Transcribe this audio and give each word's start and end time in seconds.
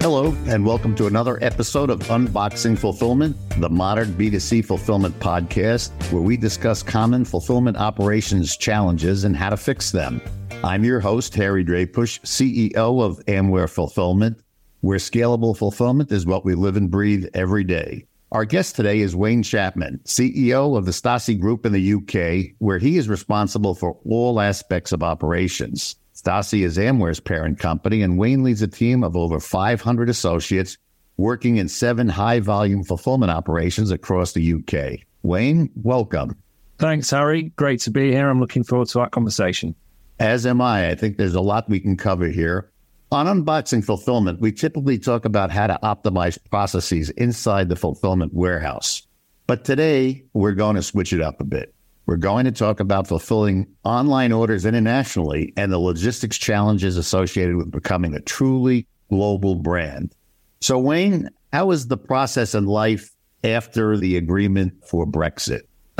Hello, 0.00 0.34
and 0.46 0.64
welcome 0.64 0.94
to 0.94 1.06
another 1.06 1.42
episode 1.42 1.90
of 1.90 2.00
Unboxing 2.00 2.78
Fulfillment, 2.78 3.36
the 3.58 3.68
modern 3.68 4.12
B2C 4.14 4.64
fulfillment 4.64 5.18
podcast, 5.20 5.90
where 6.12 6.22
we 6.22 6.36
discuss 6.36 6.82
common 6.82 7.24
fulfillment 7.24 7.76
operations 7.76 8.56
challenges 8.56 9.24
and 9.24 9.36
how 9.36 9.50
to 9.50 9.56
fix 9.56 9.90
them. 9.90 10.20
I'm 10.62 10.84
your 10.84 11.00
host, 11.00 11.34
Harry 11.34 11.64
Drajpuch, 11.64 12.20
CEO 12.20 13.02
of 13.02 13.24
Amware 13.26 13.68
Fulfillment, 13.68 14.40
where 14.80 14.98
scalable 14.98 15.56
fulfillment 15.56 16.12
is 16.12 16.26
what 16.26 16.44
we 16.44 16.54
live 16.54 16.76
and 16.76 16.90
breathe 16.90 17.26
every 17.34 17.64
day. 17.64 18.06
Our 18.34 18.44
guest 18.44 18.74
today 18.74 18.98
is 18.98 19.14
Wayne 19.14 19.44
Chapman, 19.44 20.00
CEO 20.06 20.76
of 20.76 20.86
the 20.86 20.90
Staci 20.90 21.38
Group 21.38 21.64
in 21.64 21.70
the 21.70 21.94
UK, 21.94 22.56
where 22.58 22.78
he 22.78 22.98
is 22.98 23.08
responsible 23.08 23.76
for 23.76 23.96
all 24.04 24.40
aspects 24.40 24.90
of 24.90 25.04
operations. 25.04 25.94
Staci 26.16 26.64
is 26.64 26.76
Amware's 26.76 27.20
parent 27.20 27.60
company, 27.60 28.02
and 28.02 28.18
Wayne 28.18 28.42
leads 28.42 28.60
a 28.60 28.66
team 28.66 29.04
of 29.04 29.16
over 29.16 29.38
500 29.38 30.08
associates 30.08 30.76
working 31.16 31.58
in 31.58 31.68
seven 31.68 32.08
high 32.08 32.40
volume 32.40 32.82
fulfillment 32.82 33.30
operations 33.30 33.92
across 33.92 34.32
the 34.32 34.54
UK. 34.54 35.06
Wayne, 35.22 35.70
welcome. 35.76 36.36
Thanks, 36.78 37.10
Harry. 37.10 37.52
Great 37.54 37.82
to 37.82 37.92
be 37.92 38.10
here. 38.10 38.28
I'm 38.28 38.40
looking 38.40 38.64
forward 38.64 38.88
to 38.88 38.98
our 38.98 39.10
conversation. 39.10 39.76
As 40.18 40.44
am 40.44 40.60
I. 40.60 40.90
I 40.90 40.96
think 40.96 41.18
there's 41.18 41.36
a 41.36 41.40
lot 41.40 41.70
we 41.70 41.78
can 41.78 41.96
cover 41.96 42.26
here. 42.26 42.72
On 43.12 43.26
Unboxing 43.26 43.84
Fulfillment, 43.84 44.40
we 44.40 44.50
typically 44.50 44.98
talk 44.98 45.24
about 45.24 45.50
how 45.50 45.66
to 45.66 45.78
optimize 45.82 46.38
processes 46.50 47.10
inside 47.10 47.68
the 47.68 47.76
fulfillment 47.76 48.34
warehouse. 48.34 49.06
But 49.46 49.64
today, 49.64 50.24
we're 50.32 50.52
going 50.52 50.76
to 50.76 50.82
switch 50.82 51.12
it 51.12 51.20
up 51.20 51.40
a 51.40 51.44
bit. 51.44 51.74
We're 52.06 52.16
going 52.16 52.44
to 52.44 52.52
talk 52.52 52.80
about 52.80 53.06
fulfilling 53.06 53.66
online 53.84 54.32
orders 54.32 54.66
internationally 54.66 55.52
and 55.56 55.72
the 55.72 55.78
logistics 55.78 56.36
challenges 56.36 56.96
associated 56.96 57.56
with 57.56 57.70
becoming 57.70 58.14
a 58.14 58.20
truly 58.20 58.86
global 59.10 59.54
brand. 59.54 60.14
So, 60.60 60.78
Wayne, 60.78 61.30
how 61.52 61.70
is 61.70 61.86
the 61.86 61.96
process 61.96 62.54
in 62.54 62.66
life 62.66 63.10
after 63.42 63.96
the 63.96 64.16
agreement 64.16 64.74
for 64.84 65.06
Brexit? 65.06 65.62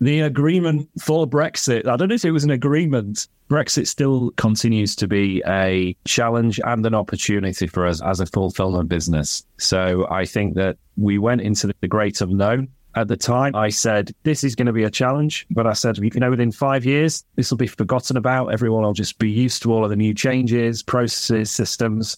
the 0.00 0.20
agreement 0.20 0.88
for 1.00 1.26
Brexit, 1.26 1.86
I 1.86 1.96
don't 1.96 2.08
know 2.08 2.14
if 2.14 2.24
it 2.24 2.32
was 2.32 2.44
an 2.44 2.50
agreement. 2.50 3.28
Brexit 3.50 3.88
still 3.88 4.30
continues 4.32 4.94
to 4.96 5.08
be 5.08 5.42
a 5.46 5.96
challenge 6.04 6.60
and 6.64 6.86
an 6.86 6.94
opportunity 6.94 7.66
for 7.66 7.86
us 7.86 8.00
as 8.00 8.20
a 8.20 8.26
fulfillment 8.26 8.88
business. 8.88 9.44
So 9.58 10.06
I 10.10 10.24
think 10.24 10.54
that 10.54 10.76
we 10.96 11.18
went 11.18 11.40
into 11.40 11.72
the 11.80 11.88
great 11.88 12.20
unknown 12.20 12.68
at 12.94 13.08
the 13.08 13.16
time, 13.16 13.54
I 13.54 13.68
said, 13.68 14.12
this 14.24 14.42
is 14.42 14.54
going 14.54 14.66
to 14.66 14.72
be 14.72 14.84
a 14.84 14.90
challenge. 14.90 15.46
But 15.50 15.66
I 15.66 15.72
said, 15.74 15.98
you 15.98 16.10
know, 16.16 16.30
within 16.30 16.52
five 16.52 16.84
years, 16.84 17.24
this 17.36 17.50
will 17.50 17.58
be 17.58 17.66
forgotten 17.66 18.16
about. 18.16 18.52
Everyone 18.52 18.82
will 18.82 18.92
just 18.92 19.18
be 19.18 19.30
used 19.30 19.62
to 19.62 19.72
all 19.72 19.84
of 19.84 19.90
the 19.90 19.96
new 19.96 20.14
changes, 20.14 20.82
processes, 20.82 21.50
systems. 21.50 22.16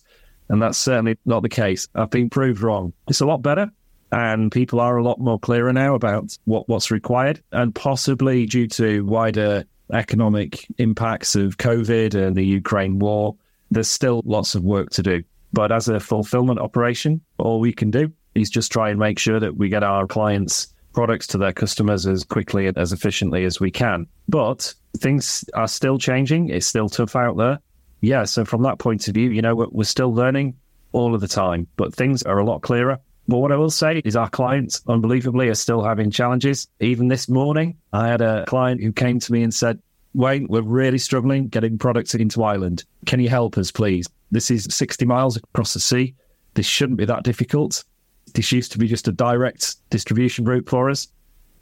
And 0.49 0.61
that's 0.61 0.79
certainly 0.79 1.19
not 1.25 1.43
the 1.43 1.49
case. 1.49 1.89
I've 1.95 2.11
been 2.11 2.31
proved 2.31 2.63
wrong. 2.63 2.93
It's 3.09 3.21
a 3.21 3.27
lot 3.27 3.43
better. 3.43 3.71
And 4.13 4.53
people 4.53 4.81
are 4.81 4.99
a 4.99 5.03
lot 5.03 5.19
more 5.19 5.39
clearer 5.39 5.73
now 5.73 5.95
about 5.95 6.37
what, 6.45 6.69
what's 6.69 6.91
required. 6.91 7.43
And 7.53 7.75
possibly 7.75 8.45
due 8.47 8.69
to 8.69 9.05
wider 9.07 9.65
economic 9.93 10.67
impacts 10.79 11.35
of 11.37 11.59
COVID 11.59 12.15
and 12.15 12.37
the 12.37 12.45
Ukraine 12.45 12.99
war, 12.99 13.37
there's 13.71 13.89
still 13.89 14.23
lots 14.25 14.55
of 14.55 14.63
work 14.63 14.91
to 14.91 15.03
do. 15.03 15.23
But 15.53 15.71
as 15.73 15.89
a 15.89 16.01
fulfillment 16.01 16.61
operation, 16.61 17.21
all 17.39 17.61
we 17.61 17.73
can 17.73 17.91
do 17.91 18.13
is 18.35 18.51
just 18.51 18.73
try 18.73 18.91
and 18.91 18.99
make 18.99 19.19
sure 19.19 19.39
that 19.39 19.57
we 19.57 19.69
get 19.69 19.83
our 19.83 20.07
clients' 20.07 20.73
products 20.93 21.27
to 21.29 21.39
their 21.39 21.53
customers 21.53 22.07
as 22.07 22.25
quickly 22.25 22.67
and 22.67 22.77
as 22.79 22.93
efficiently 22.93 23.45
as 23.45 23.61
we 23.61 23.71
can. 23.71 24.07
But 24.29 24.75
things 24.97 25.45
are 25.55 25.69
still 25.69 25.99
changing. 25.99 26.49
It's 26.49 26.67
still 26.67 26.89
tough 26.89 27.17
out 27.17 27.37
there. 27.37 27.59
Yeah. 28.01 28.25
So 28.25 28.45
from 28.45 28.63
that 28.63 28.79
point 28.79 29.09
of 29.09 29.15
view, 29.15 29.31
you 29.31 29.43
know, 29.43 29.55
we're, 29.55 29.85
still 29.85 30.13
learning 30.13 30.55
all 30.93 31.15
of 31.15 31.21
the 31.21 31.29
time, 31.29 31.67
but 31.77 31.95
things 31.95 32.23
are 32.23 32.39
a 32.39 32.45
lot 32.45 32.63
clearer. 32.63 32.99
But 33.29 33.39
what 33.39 33.53
I 33.53 33.57
will 33.57 33.71
say 33.71 34.03
is 34.05 34.17
our 34.17 34.29
clients, 34.29 34.83
unbelievably, 34.89 35.49
are 35.49 35.55
still 35.55 35.83
having 35.83 36.11
challenges. 36.11 36.69
Even 36.81 37.09
this 37.09 37.29
morning, 37.29 37.77
I 37.93 38.09
had 38.09 38.21
a 38.21 38.45
client 38.47 38.83
who 38.83 38.93
came 38.93 39.21
to 39.21 39.33
me 39.33 39.43
and 39.43 39.55
said, 39.55 39.81
Wayne, 40.15 40.47
we're 40.49 40.63
really 40.63 40.99
struggling 40.99 41.49
getting 41.49 41.79
products 41.79 42.15
into 42.15 42.43
Ireland. 42.43 42.85
Can 43.07 43.21
you 43.21 43.29
help 43.29 43.57
us, 43.57 43.71
please? 43.71 44.07
This 44.31 44.51
is 44.51 44.67
60 44.71 45.07
miles 45.07 45.37
across 45.37 45.73
the 45.73 45.81
sea. 45.81 46.15
This 46.55 46.67
shouldn't 46.67 46.99
be 46.99 47.05
that 47.07 47.23
difficult. 47.23 47.85
This 48.35 48.53
used 48.53 48.73
to 48.73 48.79
be 48.79 48.89
just 48.89 49.09
a 49.09 49.13
direct 49.13 49.77
distribution 49.91 50.45
route 50.45 50.69
for 50.69 50.91
us. 50.91 51.09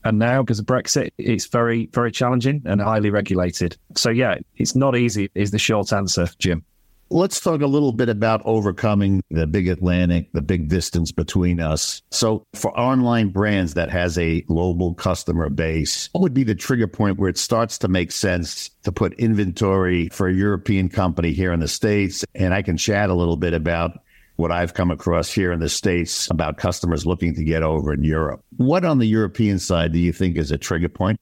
And 0.04 0.18
now, 0.18 0.42
because 0.42 0.58
of 0.58 0.66
Brexit, 0.66 1.10
it's 1.18 1.46
very, 1.46 1.86
very 1.92 2.10
challenging 2.10 2.62
and 2.64 2.80
highly 2.80 3.10
regulated. 3.10 3.76
So, 3.96 4.08
yeah, 4.08 4.38
it's 4.56 4.74
not 4.74 4.96
easy, 4.96 5.30
is 5.34 5.50
the 5.50 5.58
short 5.58 5.92
answer, 5.92 6.26
Jim. 6.38 6.64
Let's 7.12 7.40
talk 7.40 7.60
a 7.60 7.66
little 7.66 7.90
bit 7.90 8.08
about 8.08 8.40
overcoming 8.44 9.20
the 9.32 9.48
big 9.48 9.66
Atlantic, 9.66 10.32
the 10.32 10.40
big 10.40 10.68
distance 10.68 11.10
between 11.10 11.58
us. 11.58 12.02
So, 12.12 12.46
for 12.54 12.70
online 12.78 13.30
brands 13.30 13.74
that 13.74 13.90
has 13.90 14.16
a 14.16 14.42
global 14.42 14.94
customer 14.94 15.50
base, 15.50 16.08
what 16.12 16.20
would 16.20 16.34
be 16.34 16.44
the 16.44 16.54
trigger 16.54 16.86
point 16.86 17.18
where 17.18 17.28
it 17.28 17.36
starts 17.36 17.78
to 17.78 17.88
make 17.88 18.12
sense 18.12 18.70
to 18.84 18.92
put 18.92 19.14
inventory 19.14 20.08
for 20.10 20.28
a 20.28 20.32
European 20.32 20.88
company 20.88 21.32
here 21.32 21.52
in 21.52 21.58
the 21.58 21.66
States? 21.66 22.24
And 22.36 22.54
I 22.54 22.62
can 22.62 22.76
chat 22.76 23.10
a 23.10 23.14
little 23.14 23.36
bit 23.36 23.54
about 23.54 23.98
what 24.36 24.52
I've 24.52 24.74
come 24.74 24.92
across 24.92 25.32
here 25.32 25.50
in 25.50 25.58
the 25.58 25.68
States 25.68 26.30
about 26.30 26.58
customers 26.58 27.06
looking 27.06 27.34
to 27.34 27.42
get 27.42 27.64
over 27.64 27.92
in 27.92 28.04
Europe. 28.04 28.44
What 28.56 28.84
on 28.84 29.00
the 29.00 29.08
European 29.08 29.58
side 29.58 29.92
do 29.92 29.98
you 29.98 30.12
think 30.12 30.36
is 30.36 30.52
a 30.52 30.58
trigger 30.58 30.88
point? 30.88 31.18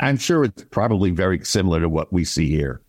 I'm 0.00 0.18
sure 0.18 0.44
it's 0.44 0.64
probably 0.64 1.12
very 1.12 1.42
similar 1.46 1.80
to 1.80 1.88
what 1.88 2.12
we 2.12 2.26
see 2.26 2.50
here. 2.50 2.82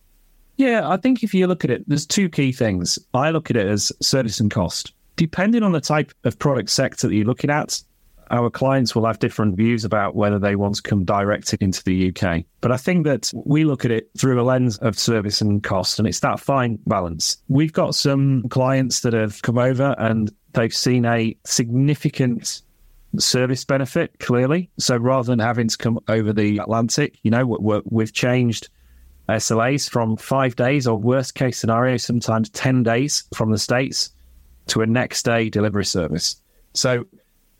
Yeah, 0.61 0.88
I 0.88 0.97
think 0.97 1.23
if 1.23 1.33
you 1.33 1.47
look 1.47 1.63
at 1.63 1.72
it, 1.72 1.83
there's 1.88 2.05
two 2.05 2.29
key 2.29 2.51
things. 2.51 2.99
I 3.16 3.31
look 3.31 3.49
at 3.49 3.57
it 3.57 3.66
as 3.66 3.91
service 3.99 4.39
and 4.39 4.51
cost. 4.51 4.94
Depending 5.16 5.63
on 5.63 5.72
the 5.72 5.81
type 5.81 6.13
of 6.23 6.38
product 6.38 6.69
sector 6.69 7.07
that 7.07 7.16
you're 7.16 7.25
looking 7.25 7.49
at, 7.49 7.81
our 8.29 8.51
clients 8.51 8.94
will 8.94 9.07
have 9.07 9.17
different 9.17 9.57
views 9.57 9.83
about 9.83 10.16
whether 10.16 10.38
they 10.38 10.55
want 10.55 10.75
to 10.75 10.83
come 10.83 11.03
direct 11.03 11.51
into 11.55 11.83
the 11.83 12.09
UK. 12.09 12.44
But 12.61 12.72
I 12.72 12.77
think 12.77 13.07
that 13.07 13.31
we 13.44 13.63
look 13.63 13.85
at 13.85 13.91
it 13.91 14.11
through 14.16 14.39
a 14.39 14.44
lens 14.44 14.77
of 14.77 14.99
service 14.99 15.41
and 15.41 15.63
cost, 15.63 15.97
and 15.97 16.07
it's 16.07 16.19
that 16.19 16.39
fine 16.39 16.78
balance. 16.85 17.38
We've 17.47 17.73
got 17.73 17.95
some 17.95 18.47
clients 18.49 18.99
that 18.99 19.13
have 19.13 19.41
come 19.41 19.57
over 19.57 19.95
and 19.97 20.31
they've 20.53 20.72
seen 20.72 21.05
a 21.05 21.35
significant 21.43 22.61
service 23.17 23.66
benefit, 23.66 24.19
clearly. 24.19 24.69
So 24.78 24.95
rather 24.95 25.25
than 25.25 25.39
having 25.39 25.69
to 25.69 25.78
come 25.78 25.97
over 26.07 26.31
the 26.31 26.59
Atlantic, 26.59 27.17
you 27.23 27.31
know, 27.31 27.81
we 27.83 28.03
have 28.03 28.13
changed 28.13 28.69
Uh, 29.31 29.35
SLAs 29.35 29.89
from 29.89 30.17
five 30.17 30.57
days 30.57 30.85
or 30.85 30.97
worst 30.97 31.35
case 31.35 31.57
scenario, 31.57 31.95
sometimes 31.95 32.49
10 32.49 32.83
days 32.83 33.23
from 33.33 33.51
the 33.51 33.57
States 33.57 34.09
to 34.67 34.81
a 34.81 34.85
next 34.85 35.23
day 35.23 35.49
delivery 35.49 35.85
service. 35.85 36.35
So 36.73 37.05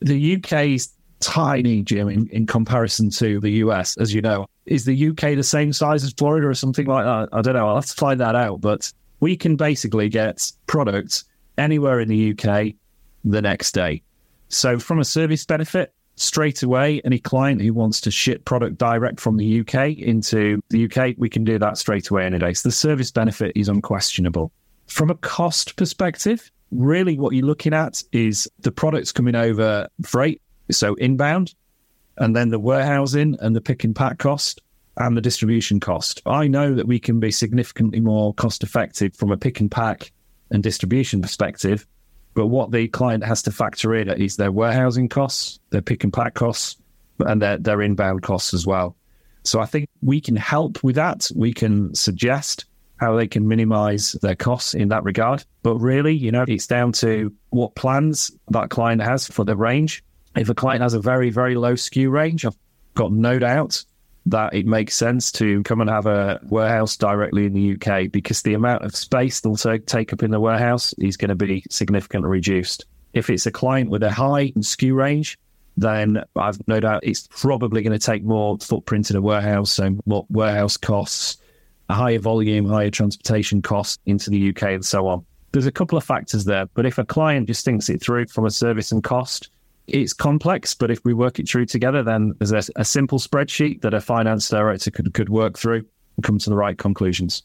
the 0.02 0.36
UK's 0.36 0.94
tiny, 1.22 1.82
Jim, 1.82 2.10
in, 2.10 2.28
in 2.28 2.46
comparison 2.46 3.10
to 3.12 3.40
the 3.40 3.52
US, 3.64 3.96
as 3.98 4.14
you 4.14 4.22
know. 4.22 4.48
Is 4.66 4.84
the 4.84 5.10
UK 5.10 5.36
the 5.36 5.44
same 5.44 5.72
size 5.72 6.04
as 6.04 6.12
Florida 6.12 6.48
or 6.48 6.54
something 6.54 6.88
like 6.88 7.06
that? 7.06 7.30
I 7.32 7.42
don't 7.42 7.54
know. 7.54 7.70
I'll 7.70 7.76
have 7.76 7.86
to 7.86 7.94
find 7.94 8.20
that 8.20 8.36
out. 8.36 8.60
But 8.60 8.92
we 9.22 9.38
can 9.38 9.56
basically 9.56 10.10
get 10.10 10.52
products 10.68 11.24
anywhere 11.58 12.02
in 12.02 12.10
the 12.10 12.32
UK 12.32 12.74
the 13.24 13.42
next 13.42 13.72
day. 13.72 14.02
So, 14.50 14.78
from 14.78 15.00
a 15.00 15.06
service 15.06 15.46
benefit, 15.46 15.94
straight 16.16 16.64
away, 16.64 17.02
any 17.04 17.20
client 17.20 17.62
who 17.62 17.74
wants 17.74 18.02
to 18.02 18.12
ship 18.12 18.46
product 18.46 18.78
direct 18.78 19.20
from 19.20 19.38
the 19.38 19.62
UK 19.62 19.98
into 19.98 20.62
the 20.70 20.86
UK, 20.86 21.16
we 21.18 21.30
can 21.30 21.44
do 21.44 21.58
that 21.60 21.78
straight 21.78 22.10
away 22.10 22.26
any 22.26 22.40
day. 22.40 22.54
So, 22.54 22.70
the 22.70 22.74
service 22.74 23.12
benefit 23.12 23.54
is 23.56 23.70
unquestionable. 23.70 24.52
From 24.88 25.10
a 25.10 25.16
cost 25.16 25.76
perspective, 25.78 26.52
really 26.72 27.18
what 27.18 27.34
you're 27.34 27.46
looking 27.46 27.74
at 27.74 28.04
is 28.12 28.50
the 28.60 28.72
products 28.72 29.12
coming 29.12 29.36
over 29.36 29.88
freight, 30.04 30.42
so 30.70 30.96
inbound, 30.96 31.54
and 32.18 32.36
then 32.36 32.50
the 32.50 32.60
warehousing 32.60 33.38
and 33.40 33.56
the 33.56 33.62
pick 33.62 33.84
and 33.84 33.96
pack 33.96 34.20
cost 34.20 34.62
and 34.98 35.16
the 35.16 35.22
distribution 35.22 35.80
cost. 35.80 36.22
I 36.26 36.48
know 36.48 36.76
that 36.76 36.88
we 36.88 37.00
can 37.00 37.20
be 37.20 37.32
significantly 37.32 38.00
more 38.00 38.34
cost 38.34 38.64
effective 38.64 39.16
from 39.16 39.32
a 39.32 39.38
pick 39.38 39.60
and 39.60 39.72
pack 39.72 40.12
and 40.52 40.62
distribution 40.62 41.22
perspective. 41.22 41.88
But 42.34 42.48
what 42.48 42.72
the 42.72 42.88
client 42.88 43.24
has 43.26 43.42
to 43.44 43.52
factor 43.52 43.94
in 43.96 44.10
is 44.10 44.38
their 44.38 44.52
warehousing 44.52 45.10
costs, 45.10 45.60
their 45.70 45.82
pick 45.82 46.04
and 46.04 46.14
pack 46.14 46.34
costs, 46.34 46.78
and 47.20 47.42
their, 47.42 47.58
their 47.58 47.82
inbound 47.82 48.24
costs 48.24 48.54
as 48.54 48.66
well. 48.66 48.96
So 49.44 49.60
I 49.60 49.66
think 49.66 49.90
we 50.02 50.22
can 50.22 50.36
help 50.36 50.84
with 50.84 50.96
that. 50.96 51.30
We 51.36 51.54
can 51.54 51.94
suggest 51.96 52.66
how 52.98 53.16
they 53.16 53.28
can 53.28 53.48
minimize 53.48 54.14
their 54.22 54.36
costs 54.36 54.76
in 54.76 54.90
that 54.90 55.04
regard. 55.04 55.44
But 55.64 55.78
really, 55.78 56.14
you 56.14 56.32
know, 56.32 56.46
it's 56.48 56.68
down 56.68 56.92
to 56.94 57.34
what 57.50 57.76
plans 57.76 58.32
that 58.50 58.70
client 58.70 59.02
has 59.02 59.28
for 59.28 59.44
the 59.44 59.56
range. 59.56 60.04
If 60.36 60.50
a 60.50 60.56
client 60.56 60.84
has 60.84 60.94
a 60.94 61.02
very, 61.02 61.32
very 61.32 61.56
low 61.56 61.74
SKU 61.74 62.12
range, 62.12 62.46
I've 62.46 62.58
got 62.94 63.12
no 63.12 63.40
doubt 63.40 63.84
that 64.28 64.54
it 64.54 64.66
makes 64.66 64.96
sense 64.96 65.32
to 65.32 65.64
come 65.64 65.82
and 65.82 65.90
have 65.90 66.06
a 66.06 66.40
warehouse 66.44 66.96
directly 66.96 67.46
in 67.46 67.54
the 67.54 67.76
UK 67.76 68.12
because 68.12 68.44
the 68.44 68.54
amount 68.54 68.84
of 68.84 68.96
space 68.96 69.42
they'll 69.42 69.56
take 69.56 70.14
up 70.14 70.22
in 70.24 70.32
the 70.32 70.40
warehouse 70.40 70.94
is 71.00 71.18
going 71.18 71.30
to 71.30 71.36
be 71.36 71.64
significantly 71.70 72.30
reduced. 72.30 72.86
If 73.14 73.30
it's 73.30 73.46
a 73.46 73.52
client 73.52 73.90
with 73.90 74.04
a 74.04 74.12
high 74.12 74.52
SKU 74.52 74.96
range, 74.96 75.38
then 75.76 76.24
I've 76.36 76.66
no 76.68 76.80
doubt 76.80 77.04
it's 77.04 77.28
probably 77.32 77.82
going 77.82 77.98
to 77.98 78.06
take 78.06 78.24
more 78.24 78.58
footprint 78.60 79.10
in 79.10 79.16
a 79.16 79.22
warehouse, 79.22 79.72
so 79.72 79.98
more 80.06 80.26
warehouse 80.30 80.78
costs, 80.78 81.38
a 81.90 81.94
higher 81.94 82.20
volume, 82.20 82.68
higher 82.68 82.92
transportation 82.92 83.62
costs 83.62 83.98
into 84.06 84.30
the 84.30 84.50
UK, 84.50 84.64
and 84.64 84.86
so 84.86 85.08
on. 85.08 85.26
There's 85.52 85.66
a 85.66 85.72
couple 85.72 85.98
of 85.98 86.04
factors 86.04 86.46
there, 86.46 86.68
but 86.74 86.86
if 86.86 86.98
a 86.98 87.06
client 87.06 87.48
just 87.48 87.66
thinks 87.66 87.90
it 87.90 88.02
through 88.02 88.28
from 88.28 88.46
a 88.46 88.52
service 88.52 88.92
and 88.92 89.04
cost, 89.04 89.50
it's 89.88 90.14
complex, 90.14 90.74
but 90.74 90.92
if 90.92 91.04
we 91.04 91.14
work 91.14 91.40
it 91.40 91.50
through 91.50 91.66
together, 91.66 92.04
then 92.04 92.34
there's 92.40 92.52
a, 92.52 92.72
a 92.76 92.86
simple 92.86 93.20
spreadsheet 93.20 93.82
that 93.82 93.94
a 93.94 94.02
finance 94.02 94.48
director 94.50 94.92
could, 94.92 95.14
could 95.14 95.30
work 95.30 95.58
through 95.58 95.86
and 96.18 96.24
come 96.24 96.38
to 96.40 96.50
the 96.50 96.56
right 96.56 96.78
conclusions. 96.78 97.44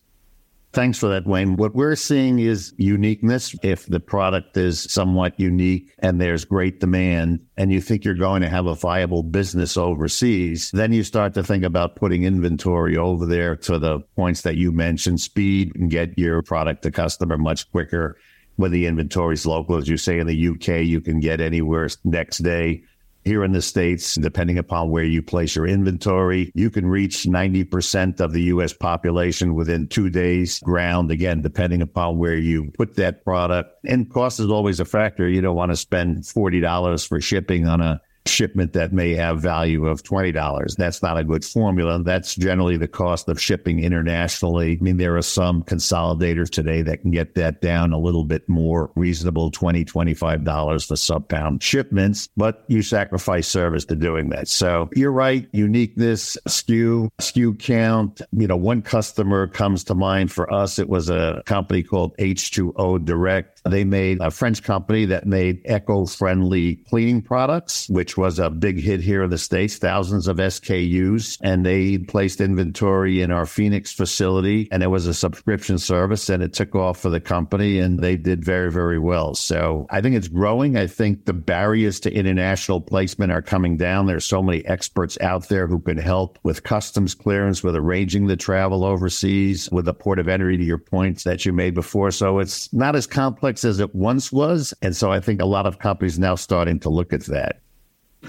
Thanks 0.72 0.98
for 0.98 1.08
that, 1.08 1.26
Wayne. 1.26 1.56
What 1.56 1.74
we're 1.74 1.96
seeing 1.96 2.38
is 2.38 2.74
uniqueness. 2.76 3.54
If 3.62 3.86
the 3.86 4.00
product 4.00 4.58
is 4.58 4.82
somewhat 4.92 5.38
unique 5.40 5.90
and 6.00 6.20
there's 6.20 6.44
great 6.44 6.80
demand, 6.80 7.40
and 7.56 7.72
you 7.72 7.80
think 7.80 8.04
you're 8.04 8.12
going 8.12 8.42
to 8.42 8.48
have 8.50 8.66
a 8.66 8.74
viable 8.74 9.22
business 9.22 9.78
overseas, 9.78 10.70
then 10.72 10.92
you 10.92 11.02
start 11.02 11.32
to 11.34 11.42
think 11.42 11.64
about 11.64 11.96
putting 11.96 12.24
inventory 12.24 12.94
over 12.94 13.24
there 13.24 13.56
to 13.56 13.78
the 13.78 14.00
points 14.16 14.42
that 14.42 14.56
you 14.56 14.70
mentioned 14.70 15.20
speed 15.22 15.72
and 15.76 15.90
get 15.90 16.18
your 16.18 16.42
product 16.42 16.82
to 16.82 16.90
customer 16.90 17.38
much 17.38 17.70
quicker. 17.70 18.18
When 18.56 18.72
the 18.72 18.86
inventory 18.86 19.34
is 19.34 19.46
local, 19.46 19.76
as 19.76 19.88
you 19.88 19.96
say 19.96 20.18
in 20.18 20.26
the 20.26 20.48
UK, 20.48 20.84
you 20.84 21.00
can 21.00 21.20
get 21.20 21.40
anywhere 21.40 21.88
next 22.04 22.38
day 22.38 22.82
here 23.26 23.42
in 23.42 23.50
the 23.50 23.60
States, 23.60 24.14
depending 24.14 24.56
upon 24.56 24.90
where 24.90 25.04
you 25.04 25.20
place 25.20 25.56
your 25.56 25.66
inventory, 25.66 26.52
you 26.54 26.70
can 26.70 26.86
reach 26.86 27.24
90% 27.24 28.20
of 28.20 28.32
the 28.32 28.42
U.S. 28.42 28.72
population 28.72 29.54
within 29.56 29.88
two 29.88 30.08
days 30.08 30.60
ground. 30.60 31.10
Again, 31.10 31.42
depending 31.42 31.82
upon 31.82 32.18
where 32.18 32.36
you 32.36 32.70
put 32.78 32.94
that 32.94 33.24
product. 33.24 33.72
And 33.84 34.08
cost 34.08 34.38
is 34.38 34.48
always 34.48 34.78
a 34.78 34.84
factor. 34.84 35.28
You 35.28 35.40
don't 35.40 35.56
want 35.56 35.72
to 35.72 35.76
spend 35.76 36.18
$40 36.18 37.08
for 37.08 37.20
shipping 37.20 37.66
on 37.66 37.80
a 37.80 38.00
shipment 38.28 38.72
that 38.72 38.92
may 38.92 39.14
have 39.14 39.40
value 39.40 39.86
of 39.86 40.02
$20. 40.02 40.76
That's 40.76 41.02
not 41.02 41.18
a 41.18 41.24
good 41.24 41.44
formula. 41.44 42.02
That's 42.02 42.34
generally 42.34 42.76
the 42.76 42.88
cost 42.88 43.28
of 43.28 43.40
shipping 43.40 43.82
internationally. 43.82 44.78
I 44.80 44.82
mean, 44.82 44.96
there 44.96 45.16
are 45.16 45.22
some 45.22 45.62
consolidators 45.62 46.50
today 46.50 46.82
that 46.82 47.02
can 47.02 47.10
get 47.10 47.34
that 47.34 47.60
down 47.60 47.92
a 47.92 47.98
little 47.98 48.24
bit 48.24 48.48
more 48.48 48.90
reasonable, 48.94 49.50
$20, 49.50 49.84
$25 49.86 50.86
for 50.86 50.96
sub 50.96 51.28
pound 51.28 51.62
shipments, 51.62 52.28
but 52.36 52.64
you 52.68 52.82
sacrifice 52.82 53.48
service 53.48 53.84
to 53.86 53.96
doing 53.96 54.30
that. 54.30 54.48
So 54.48 54.90
you're 54.94 55.12
right. 55.12 55.48
Uniqueness, 55.52 56.36
SKU, 56.48 57.10
SKU 57.18 57.58
count. 57.58 58.20
You 58.32 58.46
know, 58.46 58.56
one 58.56 58.82
customer 58.82 59.46
comes 59.46 59.84
to 59.84 59.94
mind 59.94 60.32
for 60.32 60.52
us. 60.52 60.78
It 60.78 60.88
was 60.88 61.08
a 61.08 61.42
company 61.46 61.82
called 61.82 62.16
H2O 62.18 63.04
Direct. 63.04 63.55
They 63.68 63.84
made 63.84 64.20
a 64.20 64.30
French 64.30 64.62
company 64.62 65.04
that 65.06 65.26
made 65.26 65.62
eco 65.64 66.06
friendly 66.06 66.76
cleaning 66.88 67.22
products, 67.22 67.88
which 67.88 68.16
was 68.16 68.38
a 68.38 68.50
big 68.50 68.78
hit 68.78 69.00
here 69.00 69.24
in 69.24 69.30
the 69.30 69.38
States, 69.38 69.76
thousands 69.76 70.28
of 70.28 70.36
SKUs. 70.36 71.38
And 71.42 71.64
they 71.64 71.98
placed 71.98 72.40
inventory 72.40 73.22
in 73.22 73.30
our 73.30 73.46
Phoenix 73.46 73.92
facility 73.92 74.68
and 74.70 74.82
it 74.82 74.88
was 74.88 75.06
a 75.06 75.14
subscription 75.14 75.78
service 75.78 76.28
and 76.28 76.42
it 76.42 76.52
took 76.52 76.74
off 76.74 76.98
for 77.00 77.10
the 77.10 77.20
company 77.20 77.78
and 77.78 78.00
they 78.00 78.16
did 78.16 78.44
very, 78.44 78.70
very 78.70 78.98
well. 78.98 79.34
So 79.34 79.86
I 79.90 80.00
think 80.00 80.16
it's 80.16 80.28
growing. 80.28 80.76
I 80.76 80.86
think 80.86 81.24
the 81.24 81.32
barriers 81.32 82.00
to 82.00 82.12
international 82.12 82.80
placement 82.80 83.32
are 83.32 83.42
coming 83.42 83.76
down. 83.76 84.06
There's 84.06 84.24
so 84.24 84.42
many 84.42 84.64
experts 84.66 85.18
out 85.20 85.48
there 85.48 85.66
who 85.66 85.80
can 85.80 85.98
help 85.98 86.38
with 86.42 86.62
customs 86.62 87.14
clearance, 87.14 87.62
with 87.62 87.76
arranging 87.76 88.26
the 88.26 88.36
travel 88.36 88.84
overseas, 88.84 89.68
with 89.70 89.84
the 89.84 89.94
port 89.94 90.18
of 90.18 90.28
entry 90.28 90.56
to 90.56 90.64
your 90.64 90.78
points 90.78 91.24
that 91.24 91.44
you 91.44 91.52
made 91.52 91.74
before. 91.74 92.10
So 92.10 92.38
it's 92.38 92.72
not 92.72 92.96
as 92.96 93.06
complex 93.06 93.55
as 93.64 93.80
it 93.80 93.94
once 93.94 94.32
was. 94.32 94.74
And 94.82 94.94
so 94.94 95.12
I 95.12 95.20
think 95.20 95.40
a 95.40 95.46
lot 95.46 95.66
of 95.66 95.78
companies 95.78 96.18
now 96.18 96.34
starting 96.34 96.78
to 96.80 96.88
look 96.88 97.12
at 97.12 97.24
that. 97.26 97.60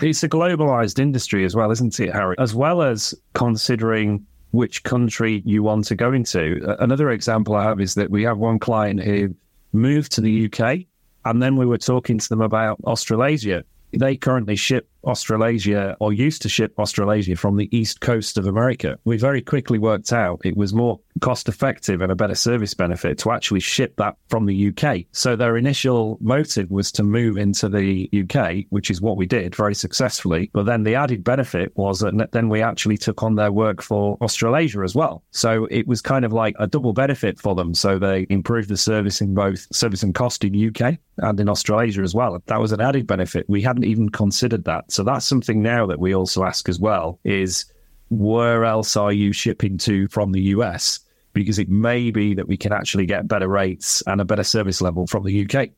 It's 0.02 0.24
a 0.24 0.30
globalized 0.30 1.00
industry 1.00 1.44
as 1.44 1.56
well, 1.56 1.72
isn't 1.72 2.00
it, 2.00 2.14
Harry? 2.14 2.36
As 2.38 2.54
well 2.54 2.82
as 2.82 3.16
considering 3.34 4.26
which 4.52 4.84
country 4.84 5.42
you 5.46 5.64
want 5.64 5.86
to 5.86 5.96
go 5.96 6.14
into. 6.14 6.76
Another 6.80 7.12
example 7.12 7.56
I 7.56 7.64
have 7.64 7.82
is 7.82 7.96
that 7.96 8.10
we 8.10 8.24
have 8.24 8.38
one 8.38 8.60
client 8.60 9.02
who 9.02 9.36
moved 9.74 10.12
to 10.14 10.22
the 10.22 10.46
UK 10.46 10.86
and 11.26 11.42
then 11.42 11.58
we 11.58 11.66
were 11.66 11.78
talking 11.78 12.18
to 12.18 12.30
them 12.30 12.42
about 12.42 12.80
Australasia. 12.86 13.64
They 13.92 14.16
currently 14.16 14.56
ship 14.56 14.90
Australasia 15.04 15.96
or 16.00 16.14
used 16.14 16.42
to 16.42 16.50
ship 16.50 16.74
Australasia 16.78 17.36
from 17.36 17.58
the 17.58 17.76
east 17.76 18.02
coast 18.02 18.38
of 18.38 18.48
America. 18.48 18.98
We 19.06 19.18
very 19.18 19.42
quickly 19.42 19.80
worked 19.80 20.12
out 20.14 20.42
it 20.44 20.58
was 20.58 20.74
more 20.74 21.00
cost 21.20 21.50
effective 21.50 22.02
and 22.02 22.12
a 22.12 22.16
better 22.16 22.36
service 22.36 22.74
benefit 22.74 23.18
to 23.20 23.32
actually 23.32 23.60
ship 23.60 23.96
that 23.98 24.16
from 24.30 24.46
the 24.46 24.70
UK. 24.70 25.06
So 25.12 25.36
their 25.36 25.58
initial 25.58 26.18
motive 26.22 26.70
was 26.70 26.92
to 26.94 27.04
move 27.04 27.38
into 27.38 27.70
the 27.70 28.10
UK, 28.14 28.66
which 28.70 28.92
is 28.92 29.02
what 29.02 29.18
we 29.18 29.26
did 29.26 29.56
very 29.56 29.76
successfully. 29.76 30.50
But 30.54 30.66
then 30.66 30.84
the 30.84 30.96
added 30.96 31.24
benefit 31.24 31.76
was 31.76 32.00
that 32.00 32.32
then 32.32 32.50
we 32.50 32.62
actually 32.62 32.98
took 32.98 33.24
on 33.24 33.36
their 33.36 33.52
work 33.52 33.82
for 33.82 34.18
Australasia 34.22 34.82
as 34.82 34.96
well. 34.96 35.24
So 35.32 35.68
it 35.72 35.88
was 35.88 36.02
kind 36.02 36.26
of 36.26 36.34
like 36.34 36.56
a 36.60 36.68
double 36.68 36.94
benefit 36.94 37.40
for 37.40 37.56
them. 37.56 37.74
So 37.74 38.00
they 38.00 38.28
improved 38.30 38.70
the 38.70 38.78
service 38.78 39.22
in 39.22 39.34
both 39.34 39.68
service 39.74 40.04
and 40.04 40.14
cost 40.14 40.44
in 40.44 40.68
UK 40.68 40.98
and 41.18 41.40
in 41.40 41.50
Australasia 41.50 42.02
as 42.02 42.14
well. 42.14 42.42
That 42.46 42.60
was 42.60 42.72
an 42.72 42.82
added 42.82 43.08
benefit. 43.08 43.46
We 43.48 43.62
hadn't 43.62 43.86
even 43.86 44.10
considered 44.10 44.66
that. 44.66 44.87
So 44.90 45.04
that's 45.04 45.26
something 45.26 45.62
now 45.62 45.86
that 45.88 46.00
we 46.00 46.14
also 46.14 46.44
ask 46.44 46.70
as 46.70 46.80
well 46.80 47.20
is 47.24 47.66
where 48.10 48.66
else 48.66 48.96
are 48.96 49.12
you 49.12 49.34
shipping 49.34 49.78
to 49.80 50.08
from 50.08 50.32
the 50.32 50.42
US? 50.42 51.00
Because 51.34 51.60
it 51.60 51.70
may 51.70 52.12
be 52.12 52.34
that 52.34 52.48
we 52.48 52.58
can 52.58 52.72
actually 52.72 53.06
get 53.06 53.28
better 53.28 53.48
rates 53.48 54.02
and 54.08 54.22
a 54.22 54.26
better 54.26 54.44
service 54.44 54.82
level 54.82 55.08
from 55.08 55.24
the 55.24 55.46
UK. 55.46 55.70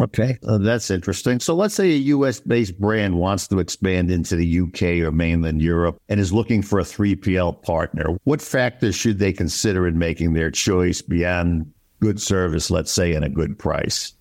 Okay, 0.00 0.38
uh, 0.46 0.58
that's 0.58 0.90
interesting. 0.92 1.40
So 1.40 1.56
let's 1.56 1.74
say 1.74 1.90
a 1.90 1.96
US 1.96 2.38
based 2.38 2.78
brand 2.78 3.18
wants 3.18 3.48
to 3.48 3.58
expand 3.58 4.10
into 4.12 4.36
the 4.36 4.60
UK 4.60 5.04
or 5.04 5.10
mainland 5.10 5.60
Europe 5.60 5.98
and 6.08 6.20
is 6.20 6.32
looking 6.32 6.62
for 6.62 6.78
a 6.78 6.84
3PL 6.84 7.62
partner. 7.62 8.16
What 8.22 8.40
factors 8.40 8.94
should 8.94 9.18
they 9.18 9.32
consider 9.32 9.88
in 9.88 9.98
making 9.98 10.34
their 10.34 10.52
choice 10.52 11.02
beyond 11.02 11.72
good 12.00 12.20
service, 12.20 12.70
let's 12.70 12.92
say, 12.92 13.14
and 13.14 13.24
a 13.24 13.28
good 13.28 13.58
price? 13.58 14.12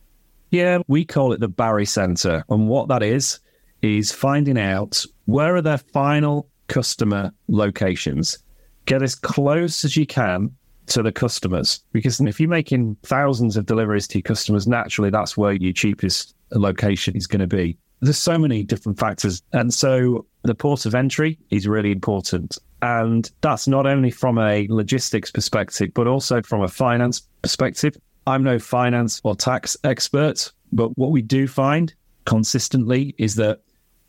Yeah, 0.50 0.80
we 0.88 1.06
call 1.06 1.34
it 1.34 1.42
the 1.42 1.50
barycenter. 1.50 2.44
And 2.50 2.68
what 2.68 2.88
that 2.88 3.04
is, 3.04 3.40
is 3.88 4.12
finding 4.12 4.60
out 4.60 5.04
where 5.25 5.56
are 5.56 5.62
their 5.62 5.78
final 5.78 6.50
customer 6.68 7.31
locations. 7.48 8.38
Get 8.86 9.01
as 9.01 9.16
close 9.16 9.84
as 9.86 9.98
you 9.98 10.06
can 10.06 10.51
to 10.88 11.04
the 11.04 11.12
customers 11.12 11.81
because 11.92 12.19
if 12.22 12.39
you're 12.39 12.50
making 12.50 12.95
thousands 13.04 13.57
of 13.57 13.66
deliveries 13.66 14.07
to 14.10 14.19
your 14.19 14.24
customers, 14.24 14.68
naturally 14.68 15.10
that's 15.10 15.36
where 15.36 15.54
your 15.54 15.74
cheapest 15.74 16.36
location 16.51 17.16
is 17.16 17.28
going 17.28 17.42
to 17.42 17.48
be. 17.48 17.78
There's 18.00 18.18
so 18.18 18.38
many 18.38 18.63
different 18.63 19.00
factors. 19.00 19.42
And 19.54 19.74
so 19.74 20.25
the 20.44 20.56
port 20.56 20.86
of 20.86 20.94
entry 20.94 21.38
is 21.50 21.68
really 21.68 21.92
important. 21.92 22.57
And 22.81 23.30
that's 23.42 23.68
not 23.68 23.88
only 23.88 24.11
from 24.11 24.38
a 24.38 24.68
logistics 24.69 25.31
perspective, 25.31 25.94
but 25.94 26.07
also 26.07 26.42
from 26.44 26.61
a 26.61 26.68
finance 26.68 27.21
perspective. 27.42 27.97
I'm 28.28 28.44
no 28.44 28.59
finance 28.59 29.19
or 29.23 29.35
tax 29.35 29.76
expert, 29.83 30.52
but 30.71 30.95
what 30.97 31.11
we 31.11 31.21
do 31.21 31.47
find 31.47 31.94
consistently 32.26 33.16
is 33.18 33.35
that 33.35 33.61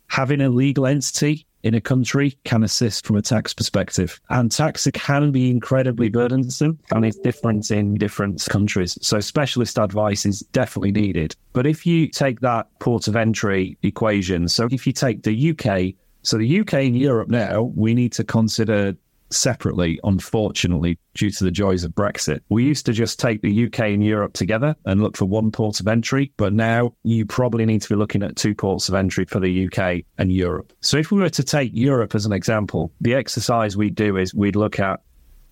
having 0.09 0.41
a 0.41 0.49
legal 0.49 0.85
entity 0.85 1.45
in 1.63 1.73
a 1.73 1.81
country 1.81 2.37
can 2.45 2.63
assist 2.63 3.05
from 3.05 3.17
a 3.17 3.21
tax 3.21 3.53
perspective. 3.53 4.19
And 4.29 4.51
tax 4.51 4.87
can 4.93 5.31
be 5.31 5.49
incredibly 5.49 6.09
burdensome 6.09 6.79
and 6.91 7.05
it's 7.05 7.17
different 7.17 7.69
in 7.71 7.95
different 7.95 8.45
countries. 8.49 8.97
So 9.01 9.19
specialist 9.19 9.77
advice 9.77 10.25
is 10.25 10.39
definitely 10.51 10.91
needed. 10.91 11.35
But 11.53 11.65
if 11.65 11.85
you 11.85 12.07
take 12.07 12.39
that 12.41 12.67
port 12.79 13.07
of 13.07 13.15
entry 13.15 13.77
equation, 13.83 14.47
so 14.47 14.67
if 14.71 14.87
you 14.87 14.93
take 14.93 15.23
the 15.23 15.51
UK, 15.51 15.95
so 16.21 16.37
the 16.37 16.59
UK 16.59 16.73
and 16.75 16.97
Europe 16.97 17.29
now, 17.29 17.63
we 17.75 17.93
need 17.93 18.13
to 18.13 18.23
consider 18.23 18.95
separately, 19.31 19.99
unfortunately, 20.03 20.97
due 21.13 21.31
to 21.31 21.43
the 21.43 21.51
joys 21.51 21.83
of 21.83 21.91
Brexit. 21.91 22.41
We 22.49 22.63
used 22.63 22.85
to 22.85 22.93
just 22.93 23.19
take 23.19 23.41
the 23.41 23.65
UK 23.65 23.79
and 23.79 24.03
Europe 24.03 24.33
together 24.33 24.75
and 24.85 25.01
look 25.01 25.17
for 25.17 25.25
one 25.25 25.51
port 25.51 25.79
of 25.79 25.87
entry, 25.87 26.31
but 26.37 26.53
now 26.53 26.93
you 27.03 27.25
probably 27.25 27.65
need 27.65 27.81
to 27.81 27.89
be 27.89 27.95
looking 27.95 28.23
at 28.23 28.35
two 28.35 28.55
ports 28.55 28.89
of 28.89 28.95
entry 28.95 29.25
for 29.25 29.39
the 29.39 29.67
UK 29.67 30.03
and 30.17 30.31
Europe. 30.31 30.73
So 30.81 30.97
if 30.97 31.11
we 31.11 31.19
were 31.19 31.29
to 31.29 31.43
take 31.43 31.71
Europe 31.73 32.15
as 32.15 32.25
an 32.25 32.33
example, 32.33 32.91
the 33.01 33.13
exercise 33.13 33.77
we 33.77 33.89
do 33.89 34.17
is 34.17 34.33
we'd 34.33 34.55
look 34.55 34.79
at 34.79 35.01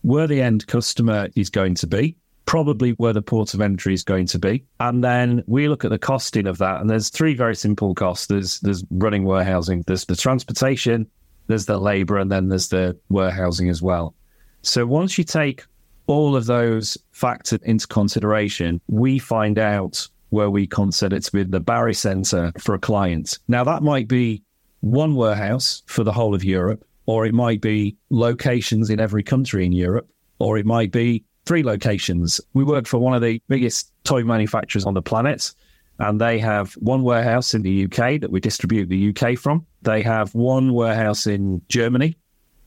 where 0.02 0.28
the 0.28 0.42
end 0.42 0.68
customer 0.68 1.28
is 1.36 1.50
going 1.50 1.76
to 1.76 1.88
be, 1.88 2.16
probably 2.46 2.92
where 2.92 3.14
the 3.14 3.22
port 3.22 3.54
of 3.54 3.62
entry 3.62 3.94
is 3.94 4.04
going 4.04 4.26
to 4.26 4.40
be. 4.40 4.64
And 4.80 5.04
then 5.04 5.44
we 5.48 5.68
look 5.68 5.84
at 5.84 5.92
the 5.92 6.00
costing 6.00 6.48
of 6.48 6.58
that. 6.60 6.80
And 6.80 6.90
there's 6.90 7.10
three 7.10 7.36
very 7.36 7.56
simple 7.56 7.94
costs. 7.94 8.28
There's 8.28 8.60
there's 8.62 8.84
running 8.90 9.26
warehousing, 9.26 9.84
there's 9.86 10.06
the 10.06 10.16
transportation, 10.16 11.08
there's 11.48 11.66
the 11.66 11.78
labor, 11.78 12.18
and 12.18 12.32
then 12.32 12.50
there's 12.50 12.70
the 12.70 12.98
warehousing 13.10 13.70
as 13.70 13.82
well. 13.82 14.14
So 14.62 14.86
once 14.86 15.18
you 15.18 15.24
take 15.24 15.64
all 16.08 16.36
of 16.36 16.46
those 16.46 16.98
factors 17.12 17.60
into 17.64 17.88
consideration, 17.88 18.82
we 18.88 19.20
find 19.20 19.60
out 19.60 20.08
where 20.30 20.50
we 20.50 20.68
consider 20.68 21.20
to 21.20 21.32
be 21.32 21.44
the 21.44 21.62
barycenter 21.62 22.60
for 22.60 22.76
a 22.76 22.80
client. 22.80 23.40
Now, 23.48 23.64
that 23.64 23.82
might 23.84 24.08
be 24.08 24.44
one 24.82 25.16
warehouse 25.16 25.84
for 25.86 26.04
the 26.04 26.12
whole 26.12 26.36
of 26.36 26.44
Europe, 26.44 26.86
or 27.06 27.26
it 27.26 27.34
might 27.34 27.62
be 27.62 27.96
locations 28.10 28.90
in 28.90 29.00
every 29.00 29.24
country 29.24 29.66
in 29.66 29.72
Europe, 29.72 30.10
or 30.40 30.58
it 30.58 30.66
might 30.66 30.92
be 30.92 31.24
three 31.46 31.64
locations. 31.64 32.42
We 32.54 32.64
work 32.64 32.88
for 32.88 32.98
one 32.98 33.14
of 33.14 33.22
the 33.22 33.42
biggest 33.48 33.92
toy 34.04 34.24
manufacturers 34.24 34.86
on 34.86 34.94
the 34.94 35.02
planet. 35.02 35.54
And 36.00 36.22
they 36.22 36.40
have 36.40 36.74
one 36.74 37.04
warehouse 37.04 37.54
in 37.54 37.62
the 37.62 37.86
UK 37.86 38.22
that 38.22 38.32
we 38.32 38.40
distribute 38.40 38.88
the 38.88 39.10
UK 39.10 39.38
from. 39.38 39.66
They 39.82 40.02
have 40.04 40.34
one 40.36 40.74
warehouse 40.74 41.28
in 41.28 41.62
Germany 41.70 42.18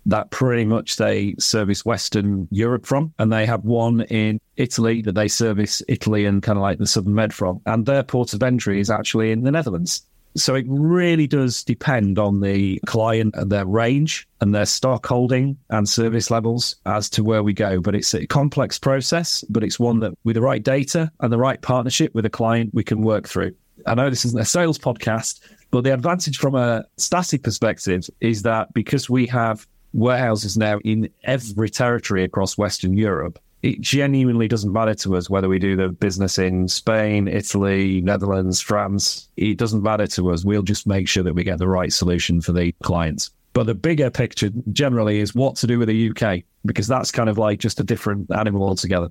that 0.06 0.30
pretty 0.30 0.64
much 0.64 0.96
they 0.96 1.34
service 1.38 1.84
Western 1.84 2.48
Europe 2.50 2.86
from, 2.86 3.12
and 3.18 3.32
they 3.32 3.46
have 3.46 3.64
one 3.64 4.00
in 4.02 4.40
Italy 4.56 5.02
that 5.02 5.14
they 5.14 5.28
service 5.28 5.82
Italy 5.88 6.24
and 6.24 6.42
kind 6.42 6.58
of 6.58 6.62
like 6.62 6.78
the 6.78 6.86
Southern 6.86 7.14
Med 7.14 7.34
from, 7.34 7.60
and 7.66 7.86
their 7.86 8.02
port 8.02 8.32
of 8.32 8.42
entry 8.42 8.80
is 8.80 8.90
actually 8.90 9.30
in 9.30 9.42
the 9.42 9.50
Netherlands. 9.50 10.06
So 10.36 10.54
it 10.54 10.64
really 10.68 11.26
does 11.26 11.64
depend 11.64 12.18
on 12.18 12.40
the 12.40 12.80
client 12.86 13.34
and 13.36 13.50
their 13.50 13.66
range 13.66 14.28
and 14.40 14.54
their 14.54 14.66
stock 14.66 15.06
holding 15.06 15.56
and 15.70 15.88
service 15.88 16.30
levels 16.30 16.76
as 16.86 17.10
to 17.10 17.24
where 17.24 17.42
we 17.42 17.52
go. 17.52 17.80
But 17.80 17.94
it's 17.94 18.14
a 18.14 18.26
complex 18.26 18.78
process, 18.78 19.44
but 19.48 19.64
it's 19.64 19.80
one 19.80 20.00
that 20.00 20.14
with 20.24 20.34
the 20.34 20.42
right 20.42 20.62
data 20.62 21.10
and 21.20 21.32
the 21.32 21.38
right 21.38 21.60
partnership 21.60 22.14
with 22.14 22.24
a 22.24 22.30
client, 22.30 22.70
we 22.72 22.84
can 22.84 23.02
work 23.02 23.28
through. 23.28 23.54
I 23.86 23.94
know 23.94 24.10
this 24.10 24.24
isn't 24.24 24.40
a 24.40 24.44
sales 24.44 24.78
podcast, 24.78 25.40
but 25.70 25.84
the 25.84 25.94
advantage 25.94 26.38
from 26.38 26.54
a 26.54 26.84
Staci 26.98 27.42
perspective 27.42 28.08
is 28.20 28.42
that 28.42 28.72
because 28.74 29.08
we 29.10 29.26
have 29.26 29.66
warehouses 29.92 30.56
now 30.56 30.78
in 30.84 31.08
every 31.24 31.70
territory 31.70 32.22
across 32.22 32.56
Western 32.56 32.94
Europe, 32.94 33.38
it 33.62 33.80
genuinely 33.80 34.48
doesn't 34.48 34.72
matter 34.72 34.94
to 34.94 35.16
us 35.16 35.28
whether 35.28 35.48
we 35.48 35.58
do 35.58 35.76
the 35.76 35.88
business 35.88 36.38
in 36.38 36.66
Spain, 36.68 37.28
Italy, 37.28 38.00
Netherlands, 38.00 38.60
France. 38.60 39.28
It 39.36 39.58
doesn't 39.58 39.82
matter 39.82 40.06
to 40.08 40.30
us. 40.30 40.44
We'll 40.44 40.62
just 40.62 40.86
make 40.86 41.08
sure 41.08 41.22
that 41.22 41.34
we 41.34 41.44
get 41.44 41.58
the 41.58 41.68
right 41.68 41.92
solution 41.92 42.40
for 42.40 42.52
the 42.52 42.72
clients. 42.82 43.30
But 43.52 43.66
the 43.66 43.74
bigger 43.74 44.10
picture 44.10 44.50
generally 44.72 45.18
is 45.18 45.34
what 45.34 45.56
to 45.56 45.66
do 45.66 45.78
with 45.78 45.88
the 45.88 46.10
UK, 46.10 46.44
because 46.64 46.86
that's 46.86 47.10
kind 47.10 47.28
of 47.28 47.36
like 47.36 47.58
just 47.58 47.80
a 47.80 47.84
different 47.84 48.30
animal 48.30 48.62
altogether. 48.62 49.08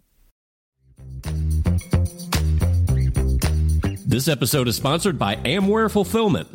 This 4.08 4.28
episode 4.28 4.68
is 4.68 4.76
sponsored 4.76 5.20
by 5.20 5.36
Amware 5.36 5.92
Fulfillment. 5.92 6.48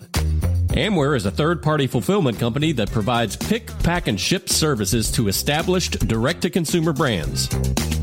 Amware 0.74 1.16
is 1.16 1.24
a 1.24 1.30
third 1.30 1.62
party 1.62 1.86
fulfillment 1.86 2.36
company 2.40 2.72
that 2.72 2.90
provides 2.90 3.36
pick, 3.36 3.68
pack, 3.84 4.08
and 4.08 4.20
ship 4.20 4.48
services 4.48 5.08
to 5.12 5.28
established 5.28 6.00
direct 6.08 6.42
to 6.42 6.50
consumer 6.50 6.92
brands. 6.92 7.48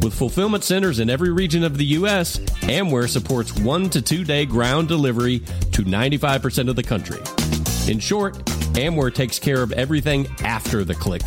With 0.02 0.14
fulfillment 0.14 0.64
centers 0.64 1.00
in 1.00 1.10
every 1.10 1.34
region 1.34 1.66
of 1.66 1.78
the 1.78 1.84
U.S., 2.00 2.40
Amware 2.40 3.10
supports 3.10 3.54
one 3.60 3.90
to 3.90 4.02
two 4.02 4.24
day 4.24 4.46
ground 4.46 4.88
delivery 4.88 5.40
to 5.40 5.84
95% 5.84 6.70
of 6.70 6.78
the 6.78 6.84
country. 6.84 7.20
In 7.92 8.00
short, 8.00 8.36
Amware 8.76 9.14
takes 9.14 9.38
care 9.38 9.62
of 9.62 9.74
everything 9.74 10.28
after 10.40 10.86
the 10.86 10.96
click. 10.96 11.24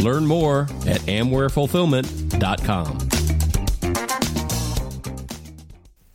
Learn 0.00 0.26
more 0.26 0.62
at 0.62 1.00
amwarefulfillment.com. 1.02 2.98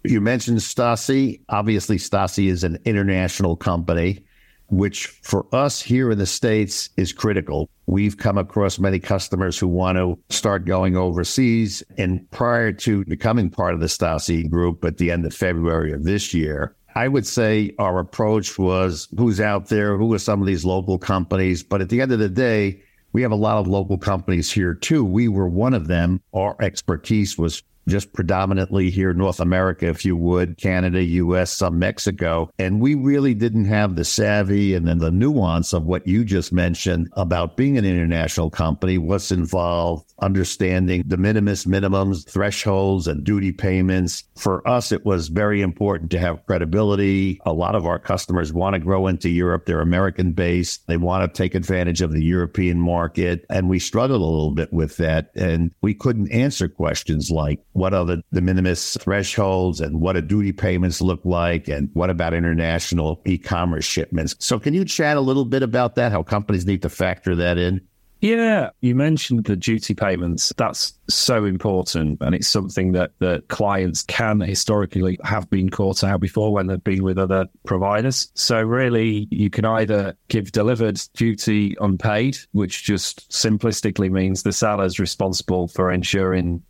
You 0.03 0.19
mentioned 0.19 0.57
Staci. 0.57 1.39
Obviously, 1.47 1.95
Staci 1.97 2.49
is 2.49 2.65
an 2.65 2.79
international 2.83 3.55
company 3.55 4.26
which 4.69 5.07
for 5.23 5.45
us 5.53 5.81
here 5.81 6.11
in 6.11 6.17
the 6.17 6.25
States 6.25 6.89
is 6.97 7.13
critical. 7.13 7.69
We've 7.85 8.17
come 8.17 8.37
across 8.37 8.79
many 8.79 8.99
customers 8.99 9.57
who 9.57 9.67
want 9.67 9.97
to 9.97 10.17
start 10.29 10.65
going 10.65 10.97
overseas. 10.97 11.83
And 11.97 12.29
prior 12.31 12.71
to 12.73 13.05
becoming 13.05 13.49
part 13.49 13.73
of 13.73 13.79
the 13.79 13.87
Staci 13.87 14.49
group 14.49 14.83
at 14.83 14.97
the 14.97 15.11
end 15.11 15.25
of 15.25 15.33
February 15.33 15.93
of 15.93 16.03
this 16.03 16.33
year, 16.33 16.75
I 16.95 17.07
would 17.07 17.27
say 17.27 17.75
our 17.79 17.99
approach 17.99 18.57
was 18.57 19.07
who's 19.17 19.39
out 19.39 19.67
there, 19.67 19.97
who 19.97 20.13
are 20.13 20.19
some 20.19 20.41
of 20.41 20.47
these 20.47 20.65
local 20.65 20.97
companies. 20.97 21.63
But 21.63 21.81
at 21.81 21.89
the 21.89 22.01
end 22.01 22.11
of 22.11 22.19
the 22.19 22.29
day, 22.29 22.81
we 23.13 23.21
have 23.21 23.31
a 23.31 23.35
lot 23.35 23.57
of 23.57 23.67
local 23.67 23.97
companies 23.97 24.51
here 24.51 24.73
too. 24.73 25.05
We 25.05 25.27
were 25.27 25.47
one 25.47 25.73
of 25.73 25.87
them. 25.87 26.21
Our 26.33 26.55
expertise 26.61 27.37
was 27.37 27.63
just 27.87 28.13
predominantly 28.13 28.89
here, 28.89 29.13
North 29.13 29.39
America, 29.39 29.87
if 29.87 30.05
you 30.05 30.15
would, 30.15 30.57
Canada, 30.57 31.03
US, 31.03 31.51
some 31.51 31.79
Mexico. 31.79 32.49
And 32.59 32.81
we 32.81 32.95
really 32.95 33.33
didn't 33.33 33.65
have 33.65 33.95
the 33.95 34.05
savvy 34.05 34.73
and 34.73 34.87
then 34.87 34.99
the 34.99 35.11
nuance 35.11 35.73
of 35.73 35.85
what 35.85 36.05
you 36.07 36.25
just 36.25 36.51
mentioned 36.51 37.09
about 37.13 37.57
being 37.57 37.77
an 37.77 37.85
international 37.85 38.49
company, 38.49 38.97
what's 38.97 39.31
involved, 39.31 40.13
understanding 40.19 41.03
de 41.07 41.17
minimis 41.17 41.65
minimums, 41.65 42.27
thresholds, 42.29 43.07
and 43.07 43.23
duty 43.23 43.51
payments. 43.51 44.23
For 44.35 44.67
us, 44.67 44.91
it 44.91 45.05
was 45.05 45.27
very 45.27 45.61
important 45.61 46.11
to 46.11 46.19
have 46.19 46.45
credibility. 46.45 47.39
A 47.45 47.53
lot 47.53 47.75
of 47.75 47.85
our 47.85 47.99
customers 47.99 48.53
want 48.53 48.73
to 48.73 48.79
grow 48.79 49.07
into 49.07 49.29
Europe. 49.29 49.65
They're 49.65 49.81
American 49.81 50.31
based. 50.31 50.85
They 50.87 50.97
want 50.97 51.23
to 51.23 51.37
take 51.37 51.55
advantage 51.55 52.01
of 52.01 52.11
the 52.11 52.23
European 52.23 52.79
market. 52.79 53.45
And 53.49 53.69
we 53.69 53.79
struggled 53.79 54.21
a 54.21 54.25
little 54.25 54.51
bit 54.51 54.73
with 54.73 54.97
that. 54.97 55.31
And 55.35 55.71
we 55.81 55.93
couldn't 55.93 56.31
answer 56.31 56.67
questions 56.67 57.29
like, 57.31 57.59
what 57.77 57.93
are 57.93 58.05
the 58.05 58.21
de 58.33 58.41
minimis 58.41 58.97
thresholds 58.99 59.79
and 59.79 60.01
what 60.01 60.13
do 60.13 60.21
duty 60.21 60.51
payments 60.51 61.01
look 61.01 61.21
like 61.23 61.67
and 61.67 61.89
what 61.93 62.09
about 62.09 62.33
international 62.33 63.21
e-commerce 63.25 63.85
shipments 63.85 64.35
so 64.39 64.59
can 64.59 64.73
you 64.73 64.83
chat 64.83 65.15
a 65.15 65.21
little 65.21 65.45
bit 65.45 65.63
about 65.63 65.95
that 65.95 66.11
how 66.11 66.23
companies 66.23 66.65
need 66.65 66.81
to 66.81 66.89
factor 66.89 67.35
that 67.35 67.57
in 67.57 67.79
yeah, 68.19 68.71
you 68.81 68.95
mentioned 68.95 69.45
the 69.45 69.55
duty 69.55 69.93
payments. 69.93 70.51
That's 70.57 70.97
so 71.07 71.45
important. 71.45 72.19
And 72.21 72.33
it's 72.33 72.47
something 72.47 72.93
that, 72.93 73.11
that 73.19 73.47
clients 73.49 74.01
can 74.03 74.39
historically 74.39 75.19
have 75.23 75.49
been 75.49 75.69
caught 75.69 76.03
out 76.03 76.19
before 76.19 76.51
when 76.51 76.67
they've 76.67 76.83
been 76.83 77.03
with 77.03 77.19
other 77.19 77.45
providers. 77.65 78.31
So, 78.33 78.61
really, 78.61 79.27
you 79.29 79.49
can 79.49 79.65
either 79.65 80.17
give 80.29 80.51
delivered 80.51 80.99
duty 81.13 81.75
unpaid, 81.79 82.37
which 82.53 82.83
just 82.83 83.29
simplistically 83.29 84.09
means 84.09 84.41
the 84.41 84.51
seller 84.51 84.85
is 84.85 84.99
responsible 84.99 85.67
for 85.67 85.91
ensuring 85.91 86.63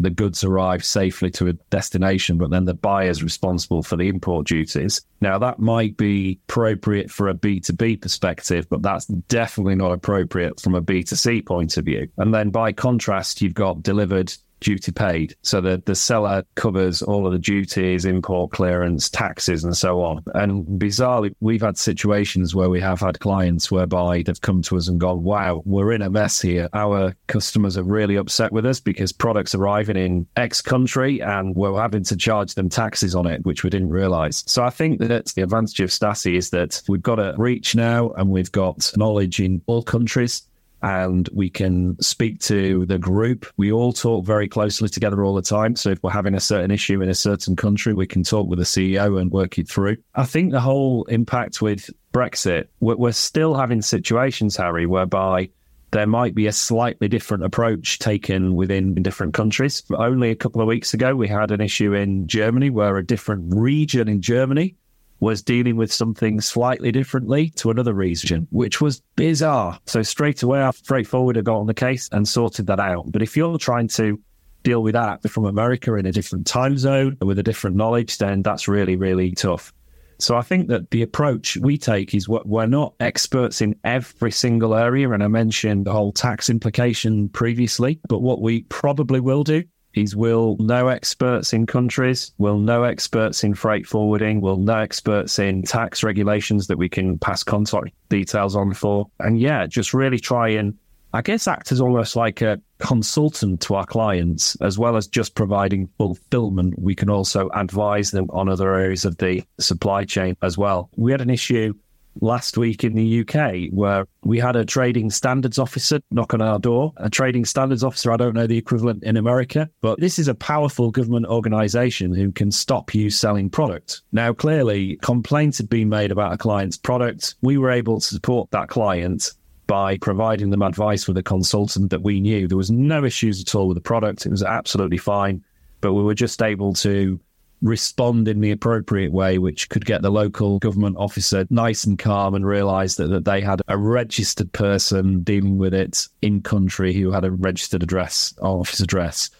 the 0.00 0.10
goods 0.10 0.42
arrive 0.42 0.84
safely 0.84 1.30
to 1.32 1.48
a 1.48 1.52
destination, 1.70 2.38
but 2.38 2.50
then 2.50 2.64
the 2.64 2.74
buyer 2.74 3.10
is 3.10 3.22
responsible 3.22 3.82
for 3.82 3.96
the 3.96 4.08
import 4.08 4.46
duties. 4.46 5.02
Now, 5.20 5.38
that 5.38 5.58
might 5.58 5.96
be 5.96 6.40
appropriate 6.48 7.10
for 7.10 7.28
a 7.28 7.34
B2B 7.34 8.00
perspective, 8.00 8.66
but 8.70 8.82
that's 8.82 9.06
definitely 9.06 9.74
not 9.74 9.92
appropriate 9.92 10.60
from 10.60 10.74
a 10.74 10.82
B2C 10.82 11.44
point 11.44 11.76
of 11.76 11.84
view. 11.84 12.08
And 12.16 12.32
then 12.32 12.50
by 12.50 12.72
contrast, 12.72 13.42
you've 13.42 13.54
got 13.54 13.82
delivered 13.82 14.32
duty 14.60 14.92
paid. 14.92 15.34
So 15.42 15.60
the, 15.60 15.82
the 15.84 15.94
seller 15.94 16.44
covers 16.54 17.02
all 17.02 17.26
of 17.26 17.32
the 17.32 17.38
duties, 17.38 18.04
import 18.04 18.52
clearance, 18.52 19.08
taxes, 19.08 19.64
and 19.64 19.76
so 19.76 20.02
on. 20.02 20.22
And 20.34 20.64
bizarrely, 20.80 21.34
we've 21.40 21.62
had 21.62 21.78
situations 21.78 22.54
where 22.54 22.70
we 22.70 22.80
have 22.80 23.00
had 23.00 23.20
clients 23.20 23.70
whereby 23.70 24.22
they've 24.22 24.40
come 24.40 24.62
to 24.62 24.76
us 24.76 24.88
and 24.88 25.00
gone, 25.00 25.22
wow, 25.22 25.62
we're 25.64 25.92
in 25.92 26.02
a 26.02 26.10
mess 26.10 26.40
here. 26.40 26.68
Our 26.72 27.14
customers 27.26 27.76
are 27.76 27.82
really 27.82 28.16
upset 28.16 28.52
with 28.52 28.66
us 28.66 28.80
because 28.80 29.12
products 29.12 29.54
arriving 29.54 29.96
in 29.96 30.26
X 30.36 30.60
country 30.60 31.20
and 31.20 31.54
we're 31.54 31.80
having 31.80 32.04
to 32.04 32.16
charge 32.16 32.54
them 32.54 32.68
taxes 32.68 33.14
on 33.14 33.26
it, 33.26 33.44
which 33.44 33.64
we 33.64 33.70
didn't 33.70 33.90
realize. 33.90 34.44
So 34.46 34.62
I 34.62 34.70
think 34.70 35.00
that 35.00 35.26
the 35.26 35.42
advantage 35.42 35.80
of 35.80 35.90
Staci 35.90 36.36
is 36.36 36.50
that 36.50 36.82
we've 36.88 37.02
got 37.02 37.18
a 37.18 37.34
reach 37.36 37.74
now 37.74 38.10
and 38.10 38.30
we've 38.30 38.52
got 38.52 38.92
knowledge 38.96 39.40
in 39.40 39.62
all 39.66 39.82
countries 39.82 40.42
and 40.82 41.28
we 41.32 41.50
can 41.50 42.00
speak 42.00 42.40
to 42.40 42.86
the 42.86 42.98
group. 42.98 43.46
We 43.56 43.72
all 43.72 43.92
talk 43.92 44.24
very 44.24 44.48
closely 44.48 44.88
together 44.88 45.24
all 45.24 45.34
the 45.34 45.42
time. 45.42 45.76
So 45.76 45.90
if 45.90 46.02
we're 46.02 46.10
having 46.10 46.34
a 46.34 46.40
certain 46.40 46.70
issue 46.70 47.02
in 47.02 47.08
a 47.08 47.14
certain 47.14 47.56
country, 47.56 47.92
we 47.92 48.06
can 48.06 48.22
talk 48.22 48.48
with 48.48 48.58
the 48.58 48.64
CEO 48.64 49.20
and 49.20 49.30
work 49.30 49.58
it 49.58 49.68
through. 49.68 49.98
I 50.14 50.24
think 50.24 50.52
the 50.52 50.60
whole 50.60 51.04
impact 51.04 51.60
with 51.60 51.90
Brexit, 52.12 52.68
we're 52.80 53.12
still 53.12 53.54
having 53.54 53.82
situations, 53.82 54.56
Harry, 54.56 54.86
whereby 54.86 55.50
there 55.92 56.06
might 56.06 56.34
be 56.34 56.46
a 56.46 56.52
slightly 56.52 57.08
different 57.08 57.44
approach 57.44 57.98
taken 57.98 58.54
within 58.54 58.94
different 58.94 59.34
countries. 59.34 59.82
Only 59.90 60.30
a 60.30 60.36
couple 60.36 60.60
of 60.60 60.68
weeks 60.68 60.94
ago, 60.94 61.16
we 61.16 61.26
had 61.26 61.50
an 61.50 61.60
issue 61.60 61.94
in 61.94 62.28
Germany 62.28 62.70
where 62.70 62.96
a 62.96 63.04
different 63.04 63.52
region 63.54 64.08
in 64.08 64.22
Germany 64.22 64.76
was 65.20 65.42
dealing 65.42 65.76
with 65.76 65.92
something 65.92 66.40
slightly 66.40 66.90
differently 66.90 67.50
to 67.50 67.70
another 67.70 67.92
region, 67.92 68.48
which 68.50 68.80
was 68.80 69.02
bizarre. 69.16 69.78
So 69.86 70.02
straight 70.02 70.42
away, 70.42 70.62
I 70.62 70.70
straightforward 70.70 71.38
I 71.38 71.42
got 71.42 71.58
on 71.58 71.66
the 71.66 71.74
case 71.74 72.08
and 72.10 72.26
sorted 72.26 72.66
that 72.66 72.80
out. 72.80 73.12
But 73.12 73.22
if 73.22 73.36
you're 73.36 73.58
trying 73.58 73.88
to 73.88 74.18
deal 74.62 74.82
with 74.82 74.94
that 74.94 75.22
from 75.30 75.44
America 75.44 75.94
in 75.94 76.06
a 76.06 76.12
different 76.12 76.46
time 76.46 76.76
zone 76.76 77.16
with 77.20 77.38
a 77.38 77.42
different 77.42 77.76
knowledge, 77.76 78.18
then 78.18 78.42
that's 78.42 78.66
really, 78.66 78.96
really 78.96 79.32
tough. 79.32 79.72
So 80.18 80.36
I 80.36 80.42
think 80.42 80.68
that 80.68 80.90
the 80.90 81.00
approach 81.02 81.56
we 81.56 81.78
take 81.78 82.14
is 82.14 82.28
what 82.28 82.46
we're 82.46 82.66
not 82.66 82.94
experts 83.00 83.62
in 83.62 83.74
every 83.84 84.30
single 84.30 84.74
area. 84.74 85.10
And 85.10 85.22
I 85.22 85.28
mentioned 85.28 85.86
the 85.86 85.92
whole 85.92 86.12
tax 86.12 86.50
implication 86.50 87.30
previously, 87.30 88.00
but 88.06 88.20
what 88.20 88.42
we 88.42 88.62
probably 88.64 89.20
will 89.20 89.44
do 89.44 89.64
is 89.94 90.14
we'll 90.14 90.56
know 90.58 90.88
experts 90.88 91.52
in 91.52 91.66
countries, 91.66 92.32
we'll 92.38 92.58
know 92.58 92.84
experts 92.84 93.42
in 93.42 93.54
freight 93.54 93.86
forwarding, 93.86 94.40
we'll 94.40 94.56
know 94.56 94.78
experts 94.78 95.38
in 95.38 95.62
tax 95.62 96.02
regulations 96.02 96.66
that 96.68 96.78
we 96.78 96.88
can 96.88 97.18
pass 97.18 97.42
contact 97.42 97.90
details 98.08 98.54
on 98.56 98.74
for. 98.74 99.06
And 99.18 99.40
yeah, 99.40 99.66
just 99.66 99.92
really 99.92 100.18
try 100.18 100.48
and, 100.48 100.76
I 101.12 101.22
guess, 101.22 101.48
act 101.48 101.72
as 101.72 101.80
almost 101.80 102.14
like 102.14 102.40
a 102.40 102.60
consultant 102.78 103.60
to 103.62 103.74
our 103.74 103.86
clients, 103.86 104.56
as 104.60 104.78
well 104.78 104.96
as 104.96 105.06
just 105.06 105.34
providing 105.34 105.88
fulfillment. 105.98 106.78
We 106.78 106.94
can 106.94 107.10
also 107.10 107.48
advise 107.54 108.12
them 108.12 108.26
on 108.30 108.48
other 108.48 108.74
areas 108.74 109.04
of 109.04 109.16
the 109.18 109.42
supply 109.58 110.04
chain 110.04 110.36
as 110.42 110.56
well. 110.56 110.88
We 110.96 111.10
had 111.10 111.20
an 111.20 111.30
issue 111.30 111.74
last 112.20 112.56
week 112.56 112.84
in 112.84 112.94
the 112.94 113.20
UK 113.20 113.70
where 113.72 114.06
we 114.22 114.38
had 114.38 114.56
a 114.56 114.64
trading 114.64 115.10
standards 115.10 115.58
officer 115.58 116.00
knock 116.10 116.34
on 116.34 116.42
our 116.42 116.58
door. 116.58 116.92
A 116.98 117.10
trading 117.10 117.44
standards 117.44 117.84
officer, 117.84 118.12
I 118.12 118.16
don't 118.16 118.34
know 118.34 118.46
the 118.46 118.58
equivalent 118.58 119.02
in 119.04 119.16
America, 119.16 119.68
but 119.80 120.00
this 120.00 120.18
is 120.18 120.28
a 120.28 120.34
powerful 120.34 120.90
government 120.90 121.26
organization 121.26 122.14
who 122.14 122.32
can 122.32 122.50
stop 122.50 122.94
you 122.94 123.10
selling 123.10 123.50
product. 123.50 124.02
Now, 124.12 124.32
clearly, 124.32 124.96
complaints 125.02 125.58
had 125.58 125.68
been 125.68 125.88
made 125.88 126.12
about 126.12 126.32
a 126.32 126.38
client's 126.38 126.76
product. 126.76 127.34
We 127.42 127.58
were 127.58 127.70
able 127.70 128.00
to 128.00 128.06
support 128.06 128.50
that 128.50 128.68
client 128.68 129.32
by 129.66 129.96
providing 129.98 130.50
them 130.50 130.62
advice 130.62 131.06
with 131.06 131.16
a 131.16 131.22
consultant 131.22 131.90
that 131.90 132.02
we 132.02 132.20
knew. 132.20 132.48
There 132.48 132.56
was 132.56 132.72
no 132.72 133.04
issues 133.04 133.40
at 133.40 133.54
all 133.54 133.68
with 133.68 133.76
the 133.76 133.80
product. 133.80 134.26
It 134.26 134.30
was 134.30 134.42
absolutely 134.42 134.98
fine, 134.98 135.44
but 135.80 135.92
we 135.92 136.02
were 136.02 136.14
just 136.14 136.42
able 136.42 136.72
to 136.74 137.20
respond 137.62 138.28
in 138.28 138.40
the 138.40 138.50
appropriate 138.50 139.12
way, 139.12 139.38
which 139.38 139.68
could 139.68 139.84
get 139.84 140.02
the 140.02 140.10
local 140.10 140.58
government 140.58 140.96
officer 140.98 141.46
nice 141.50 141.84
and 141.84 141.98
calm 141.98 142.34
and 142.34 142.46
realize 142.46 142.96
that, 142.96 143.08
that 143.08 143.24
they 143.24 143.40
had 143.40 143.60
a 143.68 143.76
registered 143.76 144.52
person 144.52 145.22
dealing 145.22 145.58
with 145.58 145.74
it 145.74 146.08
in 146.22 146.40
country 146.40 146.92
who 146.92 147.10
had 147.10 147.24
a 147.24 147.30
registered 147.30 147.82
address, 147.82 148.34
office 148.40 148.80
address. 148.80 149.30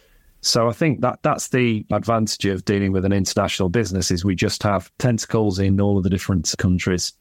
So 0.42 0.68
I 0.68 0.72
think 0.72 1.00
that 1.02 1.18
that's 1.22 1.48
the 1.48 1.84
advantage 1.90 2.46
of 2.46 2.64
dealing 2.64 2.92
with 2.92 3.04
an 3.04 3.12
international 3.12 3.68
business 3.68 4.10
is 4.10 4.24
we 4.24 4.34
just 4.34 4.62
have 4.62 4.90
tentacles 4.98 5.58
in 5.58 5.80
all 5.80 5.98
of 5.98 6.04
the 6.04 6.10
different 6.10 6.52
countries. 6.58 7.12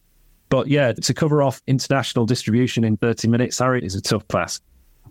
But 0.49 0.67
yeah, 0.67 0.93
to 0.93 1.13
cover 1.13 1.43
off 1.43 1.61
international 1.67 2.25
distribution 2.25 2.83
in 2.83 2.97
30 2.97 3.27
minutes, 3.27 3.59
Harry, 3.59 3.85
is 3.85 3.95
a 3.95 4.01
tough 4.01 4.27
task. 4.27 4.63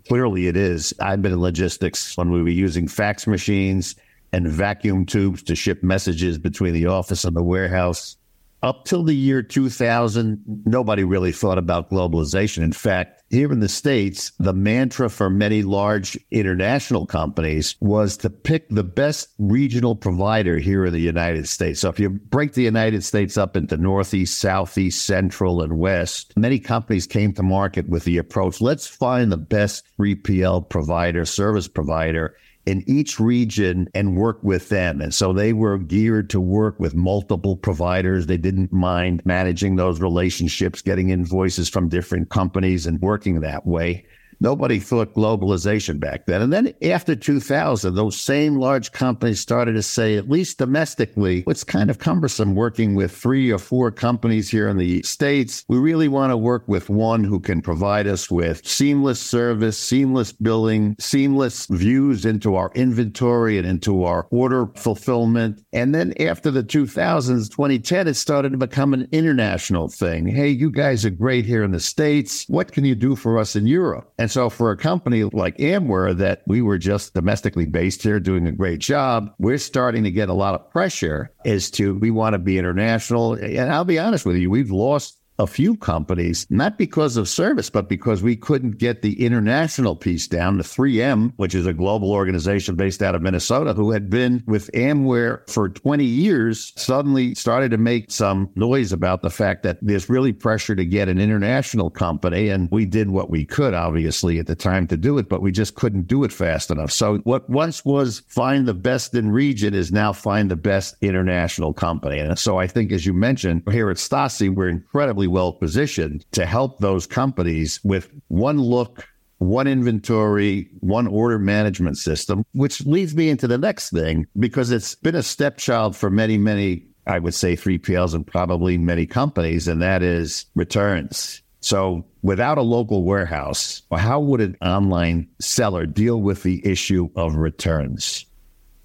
Clearly 0.07 0.47
it 0.47 0.57
is. 0.57 0.93
I've 0.99 1.21
been 1.21 1.33
in 1.33 1.41
logistics 1.41 2.17
when 2.17 2.31
we 2.31 2.41
were 2.41 2.49
using 2.49 2.87
fax 2.87 3.27
machines 3.27 3.95
and 4.31 4.47
vacuum 4.47 5.05
tubes 5.05 5.43
to 5.43 5.55
ship 5.55 5.83
messages 5.83 6.37
between 6.37 6.73
the 6.73 6.85
office 6.85 7.23
and 7.23 7.35
the 7.35 7.43
warehouse. 7.43 8.17
Up 8.61 8.83
till 8.83 9.03
the 9.03 9.15
year 9.15 9.41
2000, 9.41 10.43
nobody 10.65 11.05
really 11.05 11.31
thought 11.31 11.57
about 11.57 11.89
globalization. 11.89 12.61
In 12.61 12.73
fact, 12.73 13.23
here 13.29 13.53
in 13.53 13.61
the 13.61 13.69
States, 13.69 14.33
the 14.37 14.53
mantra 14.53 15.09
for 15.09 15.29
many 15.29 15.63
large 15.63 16.17
international 16.29 17.05
companies 17.05 17.75
was 17.79 18.17
to 18.17 18.29
pick 18.29 18.67
the 18.67 18.83
best 18.83 19.29
regional 19.37 19.95
provider 19.95 20.57
here 20.57 20.85
in 20.85 20.91
the 20.91 20.99
United 20.99 21.47
States. 21.47 21.79
So 21.79 21.87
if 21.87 22.01
you 22.01 22.09
break 22.09 22.53
the 22.53 22.63
United 22.63 23.05
States 23.05 23.37
up 23.37 23.55
into 23.55 23.77
Northeast, 23.77 24.37
Southeast, 24.39 25.05
Central, 25.05 25.61
and 25.61 25.77
West, 25.77 26.33
many 26.35 26.59
companies 26.59 27.07
came 27.07 27.31
to 27.33 27.43
market 27.43 27.87
with 27.87 28.03
the 28.03 28.17
approach 28.17 28.59
let's 28.59 28.87
find 28.87 29.31
the 29.31 29.37
best 29.37 29.85
3PL 29.97 30.67
provider, 30.67 31.23
service 31.23 31.69
provider 31.69 32.35
in 32.65 32.83
each 32.87 33.19
region 33.19 33.87
and 33.93 34.15
work 34.15 34.39
with 34.43 34.69
them. 34.69 35.01
And 35.01 35.13
so 35.13 35.33
they 35.33 35.53
were 35.53 35.77
geared 35.77 36.29
to 36.31 36.39
work 36.39 36.79
with 36.79 36.93
multiple 36.93 37.57
providers. 37.57 38.27
They 38.27 38.37
didn't 38.37 38.71
mind 38.71 39.21
managing 39.25 39.75
those 39.75 40.01
relationships, 40.01 40.81
getting 40.81 41.09
invoices 41.09 41.69
from 41.69 41.89
different 41.89 42.29
companies 42.29 42.85
and 42.85 43.01
working 43.01 43.41
that 43.41 43.65
way. 43.65 44.05
Nobody 44.41 44.79
thought 44.79 45.13
globalization 45.13 45.99
back 45.99 46.25
then. 46.25 46.41
And 46.41 46.53
then 46.53 46.73
after 46.81 47.15
2000, 47.15 47.93
those 47.93 48.19
same 48.19 48.55
large 48.55 48.91
companies 48.91 49.39
started 49.39 49.73
to 49.73 49.83
say, 49.83 50.15
at 50.15 50.29
least 50.29 50.57
domestically, 50.57 51.43
it's 51.47 51.63
kind 51.63 51.89
of 51.89 51.99
cumbersome 51.99 52.55
working 52.55 52.95
with 52.95 53.11
three 53.11 53.51
or 53.51 53.57
four 53.57 53.91
companies 53.91 54.49
here 54.49 54.69
in 54.69 54.77
the 54.77 55.03
States. 55.03 55.65
We 55.67 55.77
really 55.77 56.07
want 56.07 56.31
to 56.31 56.37
work 56.37 56.67
with 56.67 56.89
one 56.89 57.23
who 57.23 57.39
can 57.39 57.61
provide 57.61 58.07
us 58.07 58.31
with 58.31 58.65
seamless 58.65 59.19
service, 59.19 59.77
seamless 59.77 60.31
billing, 60.31 60.95
seamless 60.99 61.65
views 61.65 62.25
into 62.25 62.55
our 62.55 62.71
inventory 62.75 63.57
and 63.57 63.67
into 63.67 64.03
our 64.05 64.27
order 64.31 64.67
fulfillment. 64.75 65.61
And 65.73 65.93
then 65.93 66.13
after 66.21 66.49
the 66.49 66.63
2000s, 66.63 67.49
2010, 67.49 68.07
it 68.07 68.13
started 68.13 68.51
to 68.51 68.57
become 68.57 68.93
an 68.93 69.07
international 69.11 69.89
thing. 69.89 70.27
Hey, 70.27 70.49
you 70.49 70.71
guys 70.71 71.05
are 71.05 71.09
great 71.09 71.45
here 71.45 71.63
in 71.63 71.71
the 71.71 71.79
States. 71.79 72.45
What 72.47 72.71
can 72.71 72.85
you 72.85 72.95
do 72.95 73.15
for 73.15 73.37
us 73.37 73.55
in 73.55 73.67
Europe? 73.67 74.11
And 74.17 74.28
and 74.29 74.33
so 74.33 74.47
for 74.47 74.69
a 74.69 74.77
company 74.77 75.23
like 75.23 75.57
Amware 75.57 76.15
that 76.17 76.43
we 76.45 76.61
were 76.61 76.77
just 76.77 77.15
domestically 77.15 77.65
based 77.65 78.03
here 78.03 78.19
doing 78.19 78.45
a 78.45 78.51
great 78.51 78.77
job, 78.77 79.33
we're 79.39 79.57
starting 79.57 80.03
to 80.03 80.11
get 80.11 80.29
a 80.29 80.35
lot 80.35 80.53
of 80.53 80.69
pressure 80.69 81.33
as 81.45 81.71
to 81.71 81.95
we 81.95 82.11
want 82.11 82.33
to 82.33 82.37
be 82.37 82.59
international. 82.59 83.33
And 83.33 83.73
I'll 83.73 83.85
be 83.85 83.97
honest 83.97 84.27
with 84.27 84.35
you, 84.35 84.51
we've 84.51 84.69
lost 84.69 85.18
a 85.39 85.47
few 85.47 85.75
companies, 85.77 86.45
not 86.49 86.77
because 86.77 87.17
of 87.17 87.27
service, 87.27 87.69
but 87.69 87.89
because 87.89 88.21
we 88.21 88.35
couldn't 88.35 88.77
get 88.77 89.01
the 89.01 89.25
international 89.25 89.95
piece 89.95 90.27
down. 90.27 90.57
The 90.57 90.63
3M, 90.63 91.33
which 91.37 91.55
is 91.55 91.65
a 91.65 91.73
global 91.73 92.11
organization 92.11 92.75
based 92.75 93.01
out 93.01 93.15
of 93.15 93.21
Minnesota, 93.21 93.73
who 93.73 93.91
had 93.91 94.09
been 94.09 94.43
with 94.45 94.69
Amware 94.73 95.49
for 95.49 95.69
20 95.69 96.03
years, 96.03 96.73
suddenly 96.75 97.33
started 97.35 97.71
to 97.71 97.77
make 97.77 98.11
some 98.11 98.49
noise 98.55 98.91
about 98.91 99.21
the 99.21 99.29
fact 99.29 99.63
that 99.63 99.77
there's 99.81 100.09
really 100.09 100.33
pressure 100.33 100.75
to 100.75 100.85
get 100.85 101.07
an 101.07 101.19
international 101.19 101.89
company. 101.89 102.49
And 102.49 102.69
we 102.69 102.85
did 102.85 103.09
what 103.09 103.29
we 103.29 103.45
could, 103.45 103.73
obviously, 103.73 104.39
at 104.39 104.47
the 104.47 104.55
time 104.55 104.87
to 104.87 104.97
do 104.97 105.17
it, 105.17 105.29
but 105.29 105.41
we 105.41 105.51
just 105.51 105.75
couldn't 105.75 106.07
do 106.07 106.25
it 106.25 106.33
fast 106.33 106.69
enough. 106.69 106.91
So 106.91 107.19
what 107.19 107.49
once 107.49 107.85
was 107.85 108.23
find 108.27 108.67
the 108.67 108.73
best 108.73 109.15
in 109.15 109.31
region 109.31 109.73
is 109.73 109.91
now 109.91 110.11
find 110.11 110.51
the 110.51 110.57
best 110.57 110.95
international 111.01 111.73
company. 111.73 112.19
And 112.19 112.37
so 112.37 112.57
I 112.57 112.67
think, 112.67 112.91
as 112.91 113.05
you 113.05 113.13
mentioned, 113.13 113.63
here 113.71 113.89
at 113.89 113.97
Staci, 113.97 114.53
we're 114.53 114.67
incredibly 114.67 115.28
well 115.29 115.53
positioned 115.53 116.25
to 116.33 116.45
help 116.45 116.79
those 116.79 117.07
companies 117.07 117.79
with 117.83 118.11
one 118.27 118.59
look 118.59 119.07
one 119.39 119.67
inventory, 119.67 120.69
one 120.81 121.07
order 121.07 121.39
management 121.39 121.97
system, 121.97 122.45
which 122.53 122.85
leads 122.85 123.15
me 123.15 123.29
into 123.29 123.47
the 123.47 123.57
next 123.57 123.89
thing 123.89 124.27
because 124.37 124.69
it's 124.69 124.95
been 124.95 125.15
a 125.15 125.23
stepchild 125.23 125.95
for 125.95 126.09
many, 126.09 126.37
many, 126.37 126.85
I 127.07 127.19
would 127.19 127.33
say 127.33 127.55
3PLs 127.55 128.13
and 128.13 128.27
probably 128.27 128.77
many 128.77 129.05
companies, 129.05 129.67
and 129.67 129.81
that 129.81 130.03
is 130.03 130.45
returns. 130.55 131.41
So 131.61 132.05
without 132.21 132.57
a 132.57 132.63
local 132.63 133.03
warehouse, 133.03 133.81
how 133.95 134.19
would 134.19 134.41
an 134.41 134.57
online 134.61 135.27
seller 135.39 135.85
deal 135.85 136.21
with 136.21 136.43
the 136.43 136.65
issue 136.65 137.09
of 137.15 137.35
returns? 137.35 138.25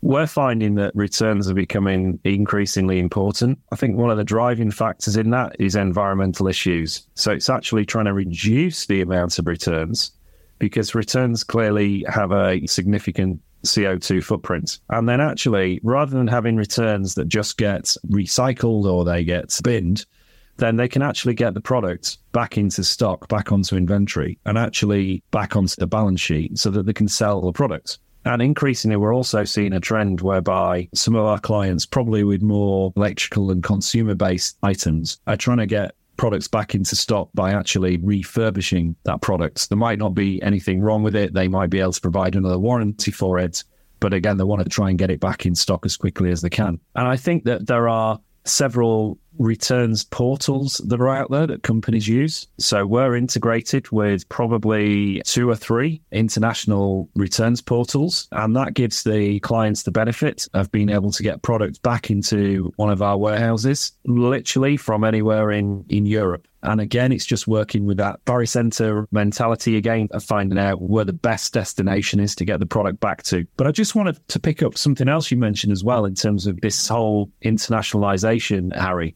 We're 0.05 0.27
finding 0.27 0.75
that 0.75 0.95
returns 0.95 1.49
are 1.49 1.55
becoming 1.55 2.21
increasingly 2.25 2.99
important. 2.99 3.59
I 3.73 3.77
think 3.77 3.97
one 3.97 4.11
of 4.11 4.19
the 4.19 4.23
driving 4.23 4.71
factors 4.71 5.17
in 5.17 5.31
that 5.31 5.57
is 5.59 5.77
environmental 5.77 6.47
issues. 6.47 7.09
So 7.15 7.33
it's 7.33 7.49
actually 7.49 7.87
trying 7.87 8.05
to 8.05 8.13
reduce 8.13 8.85
the 8.85 9.01
amount 9.01 9.39
of 9.39 9.47
returns 9.47 10.13
because 10.59 10.95
returns 10.95 11.43
clearly 11.43 12.05
have 12.07 12.33
a 12.33 12.67
significant 12.67 13.41
CO2 13.63 14.23
footprint. 14.23 14.79
And 14.91 15.09
then 15.09 15.23
actually, 15.23 15.81
rather 15.83 16.15
than 16.15 16.27
having 16.27 16.57
returns 16.57 17.15
that 17.15 17.29
just 17.29 17.57
get 17.57 17.97
recycled 18.11 18.85
or 18.85 19.07
they 19.07 19.25
get 19.25 19.59
binned, 19.65 20.05
then 20.59 20.77
they 20.77 20.87
can 20.87 21.01
actually 21.01 21.35
get 21.35 21.55
the 21.55 21.63
product 21.63 22.19
back 22.33 22.59
into 22.59 22.85
stock, 22.85 23.27
back 23.29 23.53
onto 23.53 23.75
inventory, 23.75 24.39
and 24.45 24.59
actually 24.59 25.23
back 25.31 25.57
onto 25.57 25.77
the 25.79 25.87
balance 25.87 26.21
sheet 26.21 26.59
so 26.59 26.69
that 26.69 26.85
they 26.85 26.93
can 26.93 27.09
sell 27.09 27.41
the 27.41 27.53
product. 27.53 28.01
And 28.25 28.41
increasingly, 28.41 28.97
we're 28.97 29.15
also 29.15 29.45
seeing 29.45 29.73
a 29.73 29.81
trend 29.81 30.21
whereby 30.21 30.89
some 30.95 31.15
of 31.15 31.25
our 31.25 31.39
clients, 31.39 31.85
probably 31.85 32.25
with 32.25 32.43
more 32.43 32.93
electrical 32.97 33.51
and 33.51 33.63
consumer 33.63 34.15
based 34.15 34.57
items, 34.63 35.21
are 35.27 35.37
trying 35.37 35.59
to 35.59 35.67
get 35.67 35.95
products 36.17 36.49
back 36.49 36.75
into 36.75 36.97
stock 36.97 37.29
by 37.35 37.53
actually 37.53 37.97
refurbishing 37.99 38.97
that 39.05 39.21
product. 39.21 39.69
There 39.69 39.79
might 39.79 39.99
not 39.99 40.15
be 40.15 40.41
anything 40.43 40.81
wrong 40.81 41.03
with 41.03 41.17
it. 41.17 41.35
They 41.35 41.49
might 41.49 41.71
be 41.71 41.81
able 41.81 41.93
to 41.93 42.01
provide 42.01 42.37
another 42.37 42.59
warranty 42.59 43.11
for 43.11 43.39
it. 43.39 43.65
But 44.01 44.15
again, 44.15 44.37
they 44.37 44.45
want 44.45 44.63
to 44.63 44.69
try 44.69 44.91
and 44.91 44.99
get 44.99 45.11
it 45.11 45.21
back 45.21 45.47
in 45.47 45.55
stock 45.55 45.85
as 45.85 45.97
quickly 45.97 46.31
as 46.31 46.43
they 46.43 46.51
can. 46.51 46.79
And 46.95 47.09
I 47.09 47.17
think 47.17 47.45
that 47.45 47.67
there 47.67 47.89
are 47.89 48.21
several 48.45 49.19
returns 49.39 50.05
portals 50.05 50.81
that 50.87 51.01
are 51.01 51.09
out 51.09 51.31
there 51.31 51.47
that 51.47 51.63
companies 51.63 52.09
use. 52.09 52.47
So 52.59 52.87
we're 52.87 53.17
integrated 53.17 53.91
with 53.91 54.29
probably 54.29 55.23
two 55.25 55.49
or 55.51 55.57
three 55.57 56.01
international 56.13 57.09
returns 57.15 57.61
portals. 57.61 58.29
And 58.33 58.55
that 58.57 58.75
gives 58.75 59.03
the 59.03 59.41
clients 59.41 59.83
the 59.83 59.91
benefit 59.91 60.47
of 60.55 60.71
being 60.73 60.91
able 60.91 61.13
to 61.13 61.23
get 61.23 61.43
products 61.43 61.79
back 61.79 62.11
into 62.11 62.73
one 62.77 62.91
of 62.91 63.03
our 63.03 63.17
warehouses, 63.17 63.93
literally 64.05 64.77
from 64.77 65.05
anywhere 65.05 65.51
in, 65.51 65.85
in 65.89 66.07
Europe. 66.07 66.47
And 66.65 66.81
again, 66.81 67.13
it's 67.13 67.27
just 67.27 67.47
working 67.47 67.85
with 67.85 67.99
that 67.99 68.25
barycenter 68.25 69.07
mentality 69.13 69.77
again 69.77 70.09
of 70.13 70.25
finding 70.25 70.59
out 70.59 70.81
where 70.81 71.05
the 71.05 71.13
best 71.13 71.53
destination 71.53 72.21
is 72.21 72.35
to 72.37 72.47
get 72.47 72.59
the 72.59 72.67
product 72.67 73.01
back 73.01 73.23
to. 73.25 73.47
But 73.59 73.67
I 73.67 73.71
just 73.71 73.95
wanted 73.95 74.27
to 74.29 74.41
pick 74.41 74.63
up 74.63 74.79
something 74.79 75.09
else 75.09 75.31
you 75.31 75.37
mentioned 75.37 75.73
as 75.73 75.85
well 75.85 76.07
in 76.07 76.15
terms 76.15 76.47
of 76.47 76.61
this 76.63 76.89
whole 76.89 77.31
internationalization, 77.45 78.75
Harry. 78.75 79.15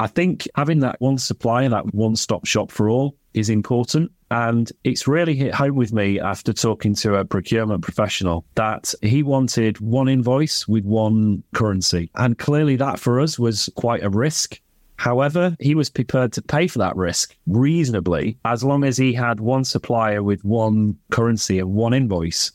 I 0.00 0.06
think 0.06 0.48
having 0.54 0.80
that 0.80 0.96
one 0.98 1.18
supplier, 1.18 1.68
that 1.68 1.94
one 1.94 2.16
stop 2.16 2.46
shop 2.46 2.70
for 2.70 2.88
all 2.88 3.16
is 3.34 3.50
important. 3.50 4.10
And 4.30 4.72
it's 4.82 5.06
really 5.06 5.34
hit 5.34 5.52
home 5.52 5.74
with 5.74 5.92
me 5.92 6.18
after 6.18 6.54
talking 6.54 6.94
to 6.96 7.16
a 7.16 7.24
procurement 7.26 7.82
professional 7.82 8.46
that 8.54 8.94
he 9.02 9.22
wanted 9.22 9.78
one 9.78 10.08
invoice 10.08 10.66
with 10.66 10.86
one 10.86 11.42
currency. 11.52 12.10
And 12.14 12.38
clearly 12.38 12.76
that 12.76 12.98
for 12.98 13.20
us 13.20 13.38
was 13.38 13.68
quite 13.74 14.02
a 14.02 14.08
risk. 14.08 14.58
However, 14.96 15.54
he 15.60 15.74
was 15.74 15.90
prepared 15.90 16.32
to 16.32 16.42
pay 16.42 16.66
for 16.66 16.78
that 16.78 16.96
risk 16.96 17.36
reasonably 17.46 18.38
as 18.46 18.64
long 18.64 18.84
as 18.84 18.96
he 18.96 19.12
had 19.12 19.38
one 19.38 19.64
supplier 19.64 20.22
with 20.22 20.42
one 20.46 20.96
currency 21.10 21.58
and 21.58 21.74
one 21.74 21.92
invoice. 21.92 22.52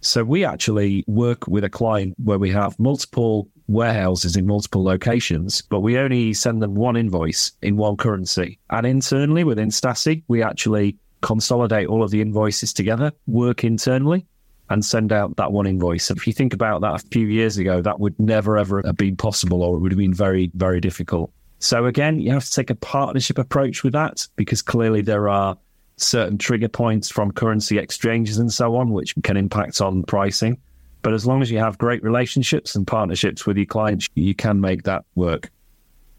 So 0.00 0.24
we 0.24 0.44
actually 0.44 1.04
work 1.06 1.46
with 1.46 1.62
a 1.62 1.70
client 1.70 2.14
where 2.22 2.38
we 2.38 2.50
have 2.50 2.78
multiple 2.80 3.48
warehouses 3.68 4.36
in 4.36 4.46
multiple 4.46 4.82
locations, 4.82 5.62
but 5.62 5.80
we 5.80 5.98
only 5.98 6.32
send 6.32 6.62
them 6.62 6.74
one 6.74 6.96
invoice 6.96 7.52
in 7.62 7.76
one 7.76 7.96
currency. 7.96 8.58
And 8.70 8.86
internally 8.86 9.44
within 9.44 9.68
Staci, 9.68 10.22
we 10.28 10.42
actually 10.42 10.96
consolidate 11.20 11.88
all 11.88 12.02
of 12.02 12.10
the 12.10 12.20
invoices 12.20 12.72
together, 12.72 13.12
work 13.26 13.64
internally, 13.64 14.26
and 14.70 14.84
send 14.84 15.12
out 15.12 15.36
that 15.36 15.52
one 15.52 15.66
invoice. 15.66 16.10
If 16.10 16.26
you 16.26 16.32
think 16.32 16.52
about 16.52 16.80
that 16.80 16.94
a 16.94 17.08
few 17.08 17.26
years 17.26 17.56
ago, 17.58 17.80
that 17.82 18.00
would 18.00 18.18
never 18.18 18.58
ever 18.58 18.82
have 18.84 18.96
been 18.96 19.16
possible 19.16 19.62
or 19.62 19.76
it 19.76 19.80
would 19.80 19.92
have 19.92 19.98
been 19.98 20.14
very, 20.14 20.50
very 20.54 20.80
difficult. 20.80 21.30
So 21.60 21.86
again, 21.86 22.20
you 22.20 22.30
have 22.32 22.44
to 22.44 22.52
take 22.52 22.70
a 22.70 22.74
partnership 22.74 23.38
approach 23.38 23.82
with 23.82 23.92
that 23.94 24.26
because 24.36 24.62
clearly 24.62 25.00
there 25.00 25.28
are 25.28 25.56
certain 25.96 26.38
trigger 26.38 26.68
points 26.68 27.10
from 27.10 27.32
currency 27.32 27.78
exchanges 27.78 28.38
and 28.38 28.52
so 28.52 28.76
on, 28.76 28.90
which 28.90 29.14
can 29.24 29.36
impact 29.36 29.80
on 29.80 30.04
pricing. 30.04 30.58
But 31.02 31.14
as 31.14 31.26
long 31.26 31.42
as 31.42 31.50
you 31.50 31.58
have 31.58 31.78
great 31.78 32.02
relationships 32.02 32.74
and 32.74 32.86
partnerships 32.86 33.46
with 33.46 33.56
your 33.56 33.66
clients, 33.66 34.08
you 34.14 34.34
can 34.34 34.60
make 34.60 34.82
that 34.84 35.04
work. 35.14 35.50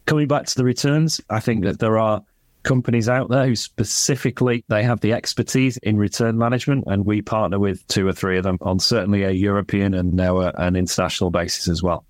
Coming 0.05 0.27
back 0.27 0.45
to 0.45 0.55
the 0.55 0.63
returns, 0.63 1.21
I 1.29 1.39
think 1.39 1.63
that 1.65 1.79
there 1.79 1.99
are 1.99 2.23
companies 2.63 3.07
out 3.07 3.29
there 3.29 3.45
who 3.45 3.55
specifically 3.55 4.63
they 4.67 4.83
have 4.83 4.99
the 4.99 5.13
expertise 5.13 5.77
in 5.77 5.97
return 5.97 6.37
management 6.37 6.83
and 6.87 7.05
we 7.05 7.21
partner 7.21 7.59
with 7.59 7.87
two 7.87 8.07
or 8.07 8.13
three 8.13 8.37
of 8.37 8.43
them 8.43 8.57
on 8.61 8.79
certainly 8.79 9.23
a 9.23 9.31
European 9.31 9.93
and 9.93 10.13
now 10.13 10.41
a, 10.41 10.51
an 10.57 10.75
international 10.75 11.29
basis 11.29 11.67
as 11.67 11.81
well. 11.81 12.05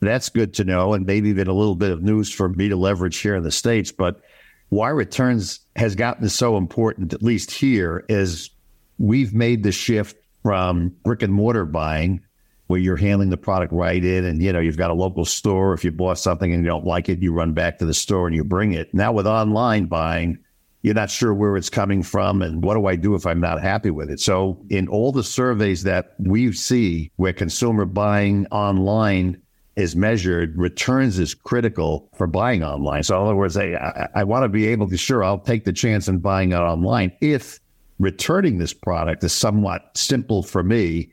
That's 0.00 0.28
good 0.28 0.54
to 0.54 0.64
know 0.64 0.94
and 0.94 1.06
maybe 1.06 1.28
even 1.30 1.48
a 1.48 1.52
little 1.52 1.74
bit 1.74 1.90
of 1.90 2.02
news 2.02 2.32
for 2.32 2.48
me 2.48 2.68
to 2.68 2.76
leverage 2.76 3.18
here 3.18 3.36
in 3.36 3.42
the 3.42 3.50
states, 3.50 3.92
but 3.92 4.20
why 4.68 4.88
returns 4.88 5.60
has 5.76 5.94
gotten 5.94 6.28
so 6.28 6.56
important, 6.56 7.12
at 7.12 7.22
least 7.22 7.50
here, 7.50 8.04
is 8.08 8.50
we've 8.98 9.32
made 9.32 9.62
the 9.62 9.72
shift 9.72 10.16
from 10.46 10.94
brick 11.02 11.22
and 11.22 11.32
mortar 11.32 11.64
buying, 11.64 12.20
where 12.68 12.78
you're 12.78 12.94
handling 12.94 13.30
the 13.30 13.36
product 13.36 13.72
right 13.72 14.04
in, 14.04 14.24
and 14.24 14.40
you 14.40 14.52
know 14.52 14.60
you've 14.60 14.76
got 14.76 14.92
a 14.92 14.94
local 14.94 15.24
store. 15.24 15.74
If 15.74 15.82
you 15.82 15.90
bought 15.90 16.20
something 16.20 16.54
and 16.54 16.62
you 16.62 16.68
don't 16.68 16.84
like 16.84 17.08
it, 17.08 17.20
you 17.20 17.32
run 17.32 17.52
back 17.52 17.78
to 17.78 17.84
the 17.84 17.92
store 17.92 18.28
and 18.28 18.36
you 18.36 18.44
bring 18.44 18.72
it. 18.72 18.94
Now 18.94 19.10
with 19.10 19.26
online 19.26 19.86
buying, 19.86 20.38
you're 20.82 20.94
not 20.94 21.10
sure 21.10 21.34
where 21.34 21.56
it's 21.56 21.68
coming 21.68 22.00
from 22.04 22.42
and 22.42 22.62
what 22.62 22.74
do 22.74 22.86
I 22.86 22.94
do 22.94 23.16
if 23.16 23.26
I'm 23.26 23.40
not 23.40 23.60
happy 23.60 23.90
with 23.90 24.08
it. 24.08 24.20
So 24.20 24.64
in 24.70 24.86
all 24.86 25.10
the 25.10 25.24
surveys 25.24 25.82
that 25.82 26.14
we 26.20 26.52
see 26.52 27.10
where 27.16 27.32
consumer 27.32 27.84
buying 27.84 28.46
online 28.52 29.42
is 29.74 29.96
measured, 29.96 30.56
returns 30.56 31.18
is 31.18 31.34
critical 31.34 32.08
for 32.14 32.28
buying 32.28 32.62
online. 32.62 33.02
So, 33.02 33.16
in 33.20 33.26
other 33.26 33.34
words, 33.34 33.56
I, 33.56 33.72
I, 33.72 34.20
I 34.20 34.24
want 34.24 34.44
to 34.44 34.48
be 34.48 34.68
able 34.68 34.88
to, 34.90 34.96
sure, 34.96 35.24
I'll 35.24 35.40
take 35.40 35.64
the 35.64 35.72
chance 35.72 36.06
in 36.06 36.20
buying 36.20 36.52
it 36.52 36.56
online 36.56 37.10
if 37.20 37.58
returning 37.98 38.58
this 38.58 38.72
product 38.72 39.24
is 39.24 39.32
somewhat 39.32 39.90
simple 39.94 40.42
for 40.42 40.62
me. 40.62 41.10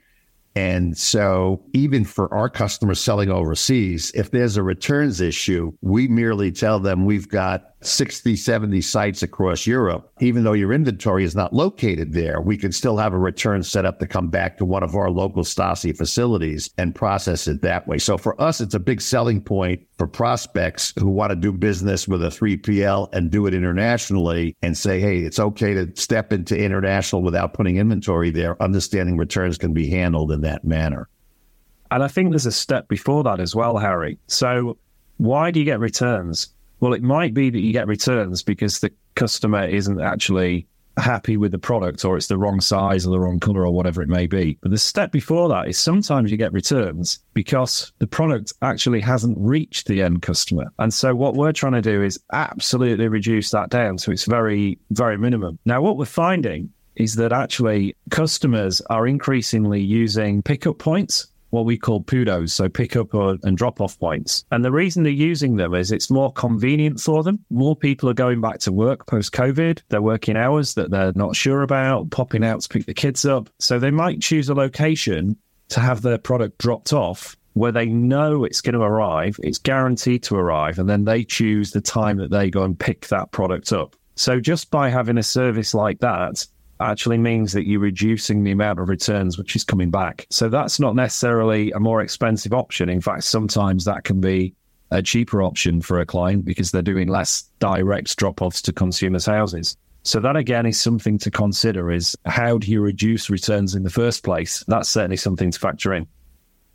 And 0.56 0.96
so, 0.96 1.63
even 1.74 2.06
for 2.06 2.32
our 2.32 2.48
customers 2.48 3.00
selling 3.00 3.32
overseas, 3.32 4.12
if 4.13 4.30
there's 4.30 4.56
a 4.56 4.62
returns 4.62 5.19
issue, 5.19 5.74
we 5.82 6.08
merely 6.08 6.52
tell 6.52 6.80
them 6.80 7.06
we've 7.06 7.28
got 7.28 7.72
60, 7.86 8.36
70 8.36 8.82
sites 8.82 9.24
across 9.24 9.67
Europe. 9.67 10.12
Even 10.19 10.43
though 10.43 10.54
your 10.54 10.74
inventory 10.74 11.24
is 11.24 11.36
not 11.36 11.54
located 11.54 12.13
there, 12.13 12.41
we 12.41 12.58
can 12.58 12.72
still 12.72 12.98
have 12.98 13.13
a 13.13 13.17
return 13.17 13.63
set 13.63 13.86
up 13.86 14.00
to 14.00 14.08
come 14.08 14.30
back 14.30 14.58
to 14.58 14.65
one 14.65 14.84
of 14.84 14.96
our 14.96 15.10
local 15.10 15.43
Staci 15.43 15.96
facilities 15.96 16.69
and 16.78 16.96
process 16.96 17.48
it 17.48 17.62
that 17.62 17.88
way. 17.88 17.98
So, 17.98 18.17
for 18.17 18.39
us, 18.41 18.62
it's 18.62 18.74
a 18.74 18.80
big 18.80 19.02
selling 19.02 19.41
point 19.41 19.82
for 19.98 20.08
prospects 20.08 20.93
who 21.00 21.08
want 21.08 21.32
to 21.32 21.36
do 21.36 21.52
business 21.52 22.08
with 22.08 22.24
a 22.24 22.30
3PL 22.30 23.13
and 23.13 23.32
do 23.32 23.48
it 23.48 23.54
internationally 23.54 24.56
and 24.62 24.78
say, 24.78 25.00
hey, 25.00 25.19
it's 25.19 25.39
okay 25.39 25.74
to 25.74 25.91
step 25.96 26.34
into 26.34 26.58
international 26.58 27.22
without 27.22 27.54
putting 27.54 27.78
inventory 27.78 28.30
there, 28.30 28.62
understanding 28.62 29.17
returns 29.17 29.58
can 29.58 29.74
be 29.74 29.89
handled 29.89 30.32
in 30.32 30.41
that 30.41 30.63
manner. 30.63 31.10
And 31.91 32.04
I 32.04 32.08
think 32.08 32.32
there's 32.32 32.46
a 32.46 32.52
step 32.52 32.88
before 32.88 33.24
that 33.24 33.39
as 33.39 33.56
well, 33.56 33.78
Harry. 33.78 34.17
So, 34.28 34.78
why 35.17 35.52
do 35.52 35.60
you 35.60 35.65
get 35.65 35.80
returns? 35.80 36.52
Well, 36.84 36.91
it 36.91 37.02
might 37.02 37.34
be 37.34 37.50
that 37.50 37.62
you 37.62 37.72
get 37.72 37.88
returns 37.88 38.43
because 38.43 38.82
the 38.82 38.91
customer 39.15 39.65
isn't 39.65 40.02
actually 40.02 40.67
happy 40.98 41.38
with 41.38 41.54
the 41.54 41.58
product 41.58 42.04
or 42.04 42.17
it's 42.17 42.28
the 42.28 42.38
wrong 42.38 42.60
size 42.60 43.08
or 43.08 43.12
the 43.12 43.22
wrong 43.22 43.39
color 43.39 43.65
or 43.65 43.72
whatever 43.72 44.02
it 44.02 44.10
may 44.10 44.28
be. 44.28 44.58
But 44.62 44.72
the 44.72 44.78
step 44.78 45.10
before 45.13 45.48
that 45.48 45.69
is 45.69 45.78
sometimes 45.78 46.30
you 46.30 46.36
get 46.36 46.52
returns 46.52 47.19
because 47.34 47.93
the 48.00 48.06
product 48.06 48.52
actually 48.62 49.00
hasn't 49.00 49.38
reached 49.39 49.88
the 49.88 50.02
end 50.02 50.24
customer. 50.24 50.74
And 50.78 50.93
so 50.93 51.15
what 51.15 51.36
we're 51.36 51.54
trying 51.54 51.72
to 51.72 51.82
do 51.82 52.04
is 52.04 52.19
absolutely 52.34 53.08
reduce 53.08 53.52
that 53.52 53.69
down 53.69 53.98
so 53.98 54.12
it's 54.12 54.26
very, 54.26 54.78
very 54.91 55.17
minimum. 55.17 55.60
Now, 55.63 55.82
what 55.82 55.96
we're 55.96 56.04
finding 56.04 56.69
is 56.98 57.15
that 57.15 57.32
actually 57.32 57.96
customers 58.10 58.82
are 58.89 59.08
increasingly 59.08 59.80
using 59.80 60.41
pickup 60.41 60.80
points 60.80 61.28
what 61.53 61.65
we 61.65 61.77
call 61.77 62.03
PUDOs, 62.03 62.49
so 62.49 62.67
pick 62.67 62.95
up 62.95 63.13
or, 63.13 63.37
and 63.43 63.55
drop 63.55 63.79
off 63.79 63.99
points. 63.99 64.43
And 64.51 64.65
the 64.65 64.71
reason 64.71 65.03
they're 65.03 65.11
using 65.11 65.55
them 65.55 65.75
is 65.75 65.91
it's 65.91 66.09
more 66.09 66.33
convenient 66.33 66.99
for 66.99 67.21
them. 67.21 67.45
More 67.51 67.75
people 67.75 68.09
are 68.09 68.15
going 68.15 68.41
back 68.41 68.57
to 68.61 68.71
work 68.71 69.05
post 69.05 69.33
COVID. 69.33 69.81
They're 69.89 70.01
working 70.01 70.35
hours 70.35 70.73
that 70.73 70.89
they're 70.89 71.13
not 71.15 71.35
sure 71.35 71.61
about, 71.61 72.09
popping 72.09 72.43
out 72.43 72.61
to 72.61 72.69
pick 72.69 72.87
the 72.87 72.93
kids 72.95 73.23
up. 73.23 73.49
So 73.59 73.77
they 73.77 73.91
might 73.91 74.19
choose 74.19 74.49
a 74.49 74.55
location 74.55 75.37
to 75.69 75.79
have 75.79 76.01
their 76.01 76.17
product 76.17 76.57
dropped 76.57 76.91
off 76.91 77.37
where 77.53 77.71
they 77.71 77.85
know 77.85 78.43
it's 78.43 78.61
going 78.61 78.73
to 78.73 78.81
arrive, 78.81 79.39
it's 79.43 79.59
guaranteed 79.59 80.23
to 80.23 80.35
arrive, 80.35 80.79
and 80.79 80.89
then 80.89 81.05
they 81.05 81.23
choose 81.23 81.69
the 81.69 81.81
time 81.81 82.17
that 82.17 82.31
they 82.31 82.49
go 82.49 82.63
and 82.63 82.79
pick 82.79 83.07
that 83.09 83.31
product 83.31 83.71
up. 83.71 83.95
So 84.15 84.39
just 84.39 84.71
by 84.71 84.89
having 84.89 85.19
a 85.19 85.23
service 85.23 85.75
like 85.75 85.99
that, 85.99 86.47
actually 86.89 87.17
means 87.17 87.54
that 87.54 87.67
you're 87.67 87.80
reducing 87.80 88.43
the 88.43 88.52
amount 88.52 88.80
of 88.80 88.89
returns 88.89 89.38
which 89.38 89.56
is 89.56 89.63
coming 89.63 89.91
back. 89.91 90.26
So 90.30 90.50
that's 90.50 90.80
not 90.80 90.96
necessarily 90.96 91.72
a 91.72 91.80
more 91.80 92.02
expensive 92.02 92.54
option. 92.54 92.89
In 92.89 93.02
fact, 93.02 93.24
sometimes 93.24 93.86
that 93.86 94.04
can 94.04 94.22
be 94.22 94.54
a 94.91 95.02
cheaper 95.02 95.41
option 95.41 95.82
for 95.82 96.00
a 96.00 96.06
client 96.06 96.46
because 96.46 96.72
they're 96.72 96.82
doing 96.82 97.08
less 97.08 97.43
direct 97.60 98.15
drop 98.17 98.41
offs 98.41 98.62
to 98.63 98.74
consumers' 98.74 99.26
houses. 99.26 99.76
So 100.04 100.19
that 100.19 100.36
again 100.36 100.65
is 100.65 100.80
something 100.80 101.17
to 101.19 101.32
consider 101.32 101.91
is 101.91 102.15
how 102.26 102.58
do 102.58 102.69
you 102.69 102.82
reduce 102.82 103.30
returns 103.30 103.74
in 103.74 103.84
the 103.84 103.89
first 103.89 104.24
place? 104.24 104.63
That's 104.67 104.89
certainly 104.89 105.17
something 105.17 105.52
to 105.52 105.60
factor 105.60 105.93
in 105.93 106.08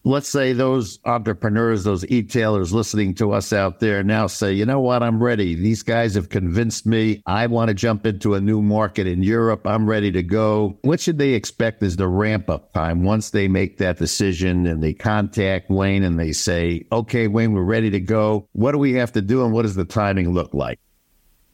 let's 0.08 0.28
say 0.28 0.52
those 0.54 0.98
entrepreneurs, 1.04 1.84
those 1.84 2.04
e-tailers 2.06 2.72
listening 2.72 3.14
to 3.14 3.32
us 3.32 3.52
out 3.52 3.78
there 3.78 4.02
now 4.02 4.26
say, 4.26 4.52
you 4.52 4.64
know 4.64 4.80
what, 4.80 5.02
I'm 5.02 5.22
ready. 5.22 5.54
These 5.54 5.82
guys 5.82 6.14
have 6.14 6.30
convinced 6.30 6.86
me. 6.86 7.22
I 7.26 7.46
want 7.46 7.68
to 7.68 7.74
jump 7.74 8.06
into 8.06 8.34
a 8.34 8.40
new 8.40 8.62
market 8.62 9.06
in 9.06 9.22
Europe. 9.22 9.66
I'm 9.66 9.88
ready 9.88 10.10
to 10.12 10.22
go. 10.22 10.78
What 10.80 11.00
should 11.00 11.18
they 11.18 11.34
expect 11.34 11.82
is 11.82 11.96
the 11.96 12.08
ramp 12.08 12.48
up 12.48 12.72
time 12.72 13.04
once 13.04 13.30
they 13.30 13.48
make 13.48 13.76
that 13.78 13.98
decision 13.98 14.66
and 14.66 14.82
they 14.82 14.94
contact 14.94 15.70
Wayne 15.70 16.02
and 16.02 16.18
they 16.18 16.32
say, 16.32 16.86
okay, 16.90 17.28
Wayne, 17.28 17.52
we're 17.52 17.62
ready 17.62 17.90
to 17.90 18.00
go. 18.00 18.48
What 18.52 18.72
do 18.72 18.78
we 18.78 18.94
have 18.94 19.12
to 19.12 19.20
do 19.20 19.44
and 19.44 19.52
what 19.52 19.62
does 19.62 19.74
the 19.74 19.84
timing 19.84 20.32
look 20.32 20.54
like? 20.54 20.80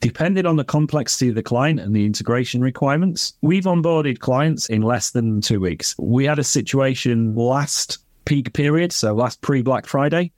Depending 0.01 0.45
on 0.45 0.57
the 0.57 0.64
complexity 0.64 1.31
of 1.31 1.35
the 1.35 1.43
client 1.43 1.81
and 1.81 1.97
the 1.97 2.05
integration 2.05 2.61
requirements, 2.61 3.33
we've 3.40 3.64
onboarded 3.64 4.19
clients 4.19 4.67
in 4.67 4.83
less 4.83 5.12
than 5.12 5.40
two 5.40 5.61
weeks. 5.61 5.95
We 5.99 6.27
had 6.27 6.38
a 6.38 6.45
situation 6.45 7.35
last 7.35 8.04
peak 8.24 8.52
period, 8.52 8.92
so 8.92 9.14
last 9.14 9.40
pre 9.40 9.62
Black 9.62 9.87
Friday, 9.87 10.32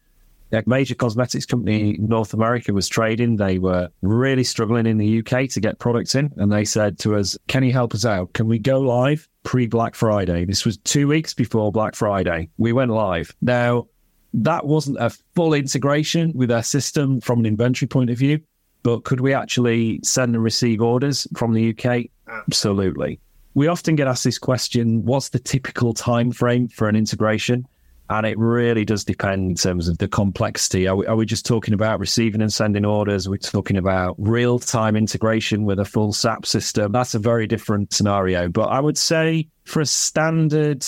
a 0.52 0.62
major 0.66 0.94
cosmetics 0.94 1.46
company 1.46 1.96
in 1.96 2.06
North 2.06 2.32
America 2.32 2.72
was 2.72 2.88
trading. 2.88 3.36
They 3.36 3.58
were 3.58 3.88
really 4.02 4.44
struggling 4.44 4.86
in 4.86 4.98
the 4.98 5.18
UK 5.18 5.48
to 5.50 5.60
get 5.60 5.78
products 5.78 6.14
in. 6.14 6.32
And 6.36 6.52
they 6.52 6.64
said 6.64 6.98
to 7.00 7.16
us, 7.16 7.36
Can 7.48 7.64
you 7.64 7.72
help 7.72 7.94
us 7.94 8.04
out? 8.04 8.32
Can 8.32 8.46
we 8.46 8.58
go 8.58 8.80
live 8.80 9.28
pre 9.42 9.66
Black 9.66 9.94
Friday? 9.94 10.44
This 10.44 10.64
was 10.64 10.78
two 10.78 11.08
weeks 11.08 11.34
before 11.34 11.72
Black 11.72 11.94
Friday. 11.94 12.48
We 12.58 12.72
went 12.72 12.90
live. 12.90 13.34
Now, 13.42 13.86
that 14.34 14.66
wasn't 14.66 14.98
a 14.98 15.10
full 15.34 15.54
integration 15.54 16.32
with 16.34 16.50
our 16.50 16.62
system 16.62 17.20
from 17.20 17.40
an 17.40 17.46
inventory 17.46 17.88
point 17.88 18.10
of 18.10 18.18
view, 18.18 18.40
but 18.82 19.04
could 19.04 19.20
we 19.20 19.32
actually 19.32 20.00
send 20.02 20.34
and 20.34 20.44
receive 20.44 20.82
orders 20.82 21.26
from 21.34 21.54
the 21.54 21.74
UK? 21.74 22.06
Absolutely. 22.28 23.18
We 23.54 23.68
often 23.68 23.96
get 23.96 24.06
asked 24.06 24.24
this 24.24 24.38
question 24.38 25.04
what's 25.04 25.30
the 25.30 25.38
typical 25.38 25.94
time 25.94 26.30
frame 26.30 26.68
for 26.68 26.88
an 26.88 26.96
integration? 26.96 27.66
And 28.08 28.24
it 28.24 28.38
really 28.38 28.84
does 28.84 29.04
depend 29.04 29.50
in 29.50 29.54
terms 29.56 29.88
of 29.88 29.98
the 29.98 30.06
complexity. 30.06 30.86
Are 30.86 30.94
we, 30.94 31.06
are 31.06 31.16
we 31.16 31.26
just 31.26 31.44
talking 31.44 31.74
about 31.74 31.98
receiving 31.98 32.40
and 32.40 32.52
sending 32.52 32.84
orders? 32.84 33.26
Are 33.26 33.30
we 33.30 33.38
talking 33.38 33.76
about 33.76 34.14
real 34.18 34.58
time 34.58 34.94
integration 34.94 35.64
with 35.64 35.80
a 35.80 35.84
full 35.84 36.12
SAP 36.12 36.46
system? 36.46 36.92
That's 36.92 37.14
a 37.14 37.18
very 37.18 37.46
different 37.46 37.92
scenario. 37.92 38.48
But 38.48 38.68
I 38.68 38.78
would 38.78 38.96
say 38.96 39.48
for 39.64 39.80
a 39.80 39.86
standard 39.86 40.86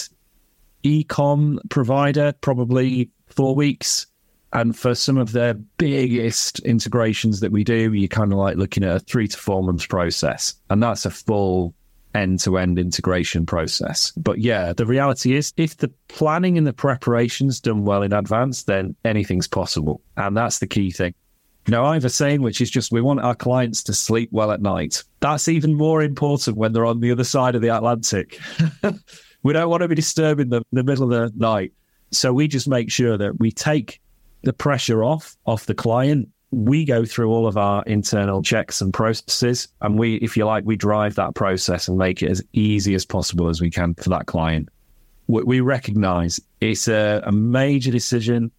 e-com 0.85 1.61
provider, 1.71 2.33
probably 2.41 3.11
four 3.27 3.55
weeks. 3.55 4.07
And 4.53 4.75
for 4.77 4.95
some 4.95 5.19
of 5.19 5.33
the 5.33 5.63
biggest 5.77 6.61
integrations 6.61 7.41
that 7.41 7.53
we 7.53 7.65
do, 7.65 7.93
you're 7.93 8.09
kind 8.09 8.33
of 8.33 8.39
like 8.39 8.57
looking 8.57 8.83
at 8.83 8.97
a 8.97 9.01
three 9.01 9.29
to 9.29 9.37
four 9.37 9.63
months 9.63 9.85
process. 9.85 10.55
And 10.71 10.83
that's 10.83 11.05
a 11.05 11.11
full 11.11 11.75
end 12.19 12.41
to 12.41 12.59
end 12.59 12.79
integration 12.79 13.47
process. 13.47 14.13
But 14.17 14.39
yeah, 14.39 14.73
the 14.73 14.87
reality 14.87 15.35
is 15.35 15.53
if 15.57 15.77
the 15.77 15.91
planning 16.09 16.59
and 16.59 16.67
the 16.67 16.73
preparation's 16.73 17.61
done 17.61 17.85
well 17.85 18.03
in 18.03 18.13
advance, 18.13 18.65
then 18.65 18.95
anything's 19.05 19.49
possible. 19.49 20.01
And 20.17 20.37
that's 20.37 20.59
the 20.59 20.67
key 20.67 20.91
thing. 20.91 21.15
Now, 21.69 21.85
I 21.85 21.95
have 21.95 22.05
a 22.05 22.11
saying 22.11 22.41
which 22.41 22.61
is 22.61 22.71
just 22.71 22.93
we 22.93 23.03
want 23.03 23.21
our 23.21 23.35
clients 23.35 23.83
to 23.85 23.93
sleep 23.93 24.31
well 24.33 24.53
at 24.53 24.63
night. 24.63 25.05
That's 25.21 25.49
even 25.49 25.75
more 25.75 26.03
important 26.03 26.57
when 26.57 26.73
they're 26.73 26.87
on 26.87 27.01
the 27.01 27.13
other 27.13 27.25
side 27.25 27.55
of 27.55 27.63
the 27.63 27.69
Atlantic. 27.69 28.41
we 29.43 29.53
don't 29.53 29.69
want 29.69 29.83
to 29.83 29.89
be 29.89 29.95
disturbing 29.95 30.49
them 30.49 30.63
in 30.73 30.77
the 30.77 30.85
middle 30.85 31.05
of 31.05 31.11
the 31.11 31.39
night. 31.39 31.73
So 32.11 32.33
we 32.33 32.49
just 32.49 32.69
make 32.69 32.91
sure 32.91 33.19
that 33.19 33.39
we 33.39 33.53
take 33.53 34.01
the 34.43 34.53
pressure 34.55 35.05
off 35.05 35.37
off 35.47 35.67
the 35.67 35.75
client. 35.75 36.29
We 36.51 36.85
go 36.85 37.05
through 37.05 37.31
all 37.31 37.47
of 37.47 37.59
our 37.59 37.83
internal 37.85 38.43
checks 38.43 38.81
and 38.81 38.93
processes, 38.93 39.69
and 39.83 39.99
we, 39.99 40.17
if 40.17 40.37
you 40.37 40.47
like, 40.47 40.65
we 40.65 40.77
drive 40.77 41.15
that 41.17 41.35
process 41.35 41.89
and 41.89 41.99
make 41.99 42.23
it 42.23 42.31
as 42.31 42.43
easy 42.55 42.95
as 42.95 43.05
possible 43.05 43.49
as 43.49 43.61
we 43.61 43.71
can 43.71 43.95
for 43.95 44.09
that 44.11 44.27
client. 44.27 44.71
We, 45.27 45.43
we 45.43 45.61
recognize 45.61 46.41
it's 46.61 46.89
a, 46.89 47.23
a 47.25 47.33
major 47.33 47.91
decision. 47.91 48.51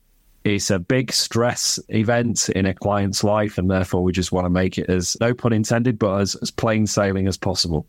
It's 0.43 0.69
a 0.69 0.78
big 0.80 1.12
stress 1.12 1.80
event 1.89 2.49
in 2.49 2.67
a 2.67 2.75
client's 2.75 3.23
life, 3.23 3.58
and 3.58 3.69
therefore 3.69 4.04
we 4.04 4.12
just 4.12 4.32
want 4.32 4.45
to 4.45 4.49
make 4.49 4.78
it 4.78 4.89
as 4.89 5.17
no 5.19 5.34
pun 5.34 5.52
intended, 5.52 5.97
but 5.97 6.21
as, 6.21 6.36
as 6.36 6.52
plain 6.52 6.86
sailing 6.86 7.28
as 7.28 7.38
possible. 7.38 7.88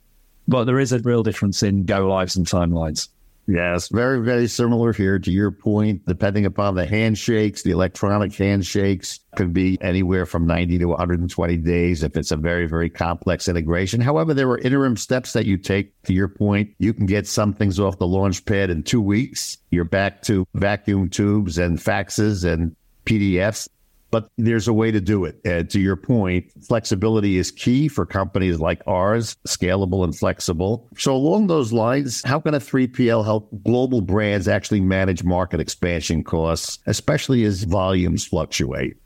But 0.48 0.64
there 0.64 0.80
is 0.80 0.92
a 0.92 0.98
real 1.00 1.22
difference 1.22 1.62
in 1.62 1.84
go 1.84 2.08
lives 2.08 2.36
and 2.36 2.46
timelines. 2.46 3.08
Yes, 3.50 3.88
very, 3.88 4.22
very 4.22 4.46
similar 4.46 4.92
here 4.92 5.18
to 5.18 5.30
your 5.32 5.50
point. 5.50 6.06
Depending 6.06 6.46
upon 6.46 6.76
the 6.76 6.86
handshakes, 6.86 7.62
the 7.62 7.72
electronic 7.72 8.32
handshakes 8.32 9.18
could 9.34 9.52
be 9.52 9.76
anywhere 9.80 10.24
from 10.24 10.46
90 10.46 10.78
to 10.78 10.84
120 10.84 11.56
days 11.56 12.04
if 12.04 12.16
it's 12.16 12.30
a 12.30 12.36
very, 12.36 12.68
very 12.68 12.88
complex 12.88 13.48
integration. 13.48 14.00
However, 14.00 14.34
there 14.34 14.48
are 14.50 14.58
interim 14.58 14.96
steps 14.96 15.32
that 15.32 15.46
you 15.46 15.56
take. 15.56 16.00
To 16.04 16.14
your 16.14 16.28
point, 16.28 16.70
you 16.78 16.94
can 16.94 17.06
get 17.06 17.26
some 17.26 17.52
things 17.52 17.80
off 17.80 17.98
the 17.98 18.06
launch 18.06 18.44
pad 18.44 18.70
in 18.70 18.84
two 18.84 19.00
weeks. 19.00 19.58
You're 19.72 19.82
back 19.82 20.22
to 20.22 20.46
vacuum 20.54 21.08
tubes 21.08 21.58
and 21.58 21.76
faxes 21.76 22.44
and 22.44 22.76
PDFs 23.04 23.68
but 24.10 24.30
there's 24.36 24.68
a 24.68 24.72
way 24.72 24.90
to 24.90 25.00
do 25.00 25.24
it. 25.24 25.40
And 25.44 25.68
to 25.70 25.80
your 25.80 25.96
point, 25.96 26.50
flexibility 26.66 27.38
is 27.38 27.50
key 27.50 27.88
for 27.88 28.04
companies 28.04 28.58
like 28.58 28.82
ours, 28.86 29.36
scalable 29.46 30.04
and 30.04 30.16
flexible. 30.16 30.88
So, 30.96 31.14
along 31.14 31.46
those 31.46 31.72
lines, 31.72 32.22
how 32.24 32.40
can 32.40 32.54
a 32.54 32.60
3PL 32.60 33.24
help 33.24 33.50
global 33.64 34.00
brands 34.00 34.48
actually 34.48 34.80
manage 34.80 35.24
market 35.24 35.60
expansion 35.60 36.24
costs, 36.24 36.78
especially 36.86 37.44
as 37.44 37.64
volumes 37.64 38.24
fluctuate? 38.24 38.96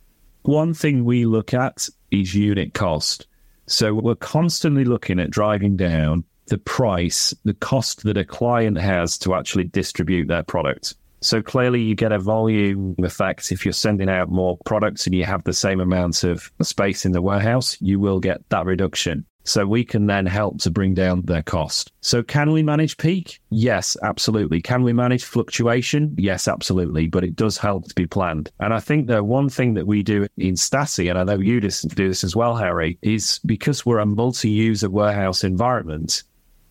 One 0.42 0.74
thing 0.74 1.04
we 1.04 1.26
look 1.26 1.54
at 1.54 1.88
is 2.10 2.34
unit 2.34 2.74
cost. 2.74 3.26
So, 3.66 3.94
we're 3.94 4.14
constantly 4.14 4.84
looking 4.84 5.20
at 5.20 5.30
driving 5.30 5.76
down 5.76 6.24
the 6.46 6.58
price, 6.58 7.32
the 7.44 7.54
cost 7.54 8.02
that 8.04 8.18
a 8.18 8.24
client 8.24 8.78
has 8.78 9.16
to 9.18 9.34
actually 9.34 9.64
distribute 9.64 10.28
their 10.28 10.42
product. 10.42 10.94
So 11.24 11.40
clearly, 11.40 11.80
you 11.80 11.94
get 11.94 12.12
a 12.12 12.18
volume 12.18 12.94
effect. 12.98 13.50
If 13.50 13.64
you're 13.64 13.72
sending 13.72 14.10
out 14.10 14.28
more 14.28 14.58
products 14.66 15.06
and 15.06 15.14
you 15.14 15.24
have 15.24 15.42
the 15.44 15.54
same 15.54 15.80
amount 15.80 16.22
of 16.22 16.52
space 16.60 17.06
in 17.06 17.12
the 17.12 17.22
warehouse, 17.22 17.78
you 17.80 17.98
will 17.98 18.20
get 18.20 18.46
that 18.50 18.66
reduction. 18.66 19.24
So 19.44 19.66
we 19.66 19.84
can 19.84 20.06
then 20.06 20.26
help 20.26 20.60
to 20.60 20.70
bring 20.70 20.92
down 20.92 21.22
their 21.22 21.42
cost. 21.42 21.92
So 22.02 22.22
can 22.22 22.52
we 22.52 22.62
manage 22.62 22.98
peak? 22.98 23.40
Yes, 23.48 23.96
absolutely. 24.02 24.60
Can 24.60 24.82
we 24.82 24.92
manage 24.92 25.24
fluctuation? 25.24 26.14
Yes, 26.18 26.46
absolutely. 26.46 27.08
But 27.08 27.24
it 27.24 27.36
does 27.36 27.56
help 27.56 27.88
to 27.88 27.94
be 27.94 28.06
planned. 28.06 28.50
And 28.60 28.74
I 28.74 28.80
think 28.80 29.06
the 29.06 29.24
one 29.24 29.48
thing 29.48 29.74
that 29.74 29.86
we 29.86 30.02
do 30.02 30.26
in 30.36 30.54
Staci, 30.54 31.08
and 31.08 31.18
I 31.18 31.24
know 31.24 31.40
you 31.40 31.58
do 31.58 31.68
this 32.08 32.24
as 32.24 32.36
well, 32.36 32.54
Harry, 32.54 32.98
is 33.00 33.40
because 33.46 33.86
we're 33.86 33.98
a 33.98 34.06
multi-user 34.06 34.90
warehouse 34.90 35.42
environment, 35.42 36.22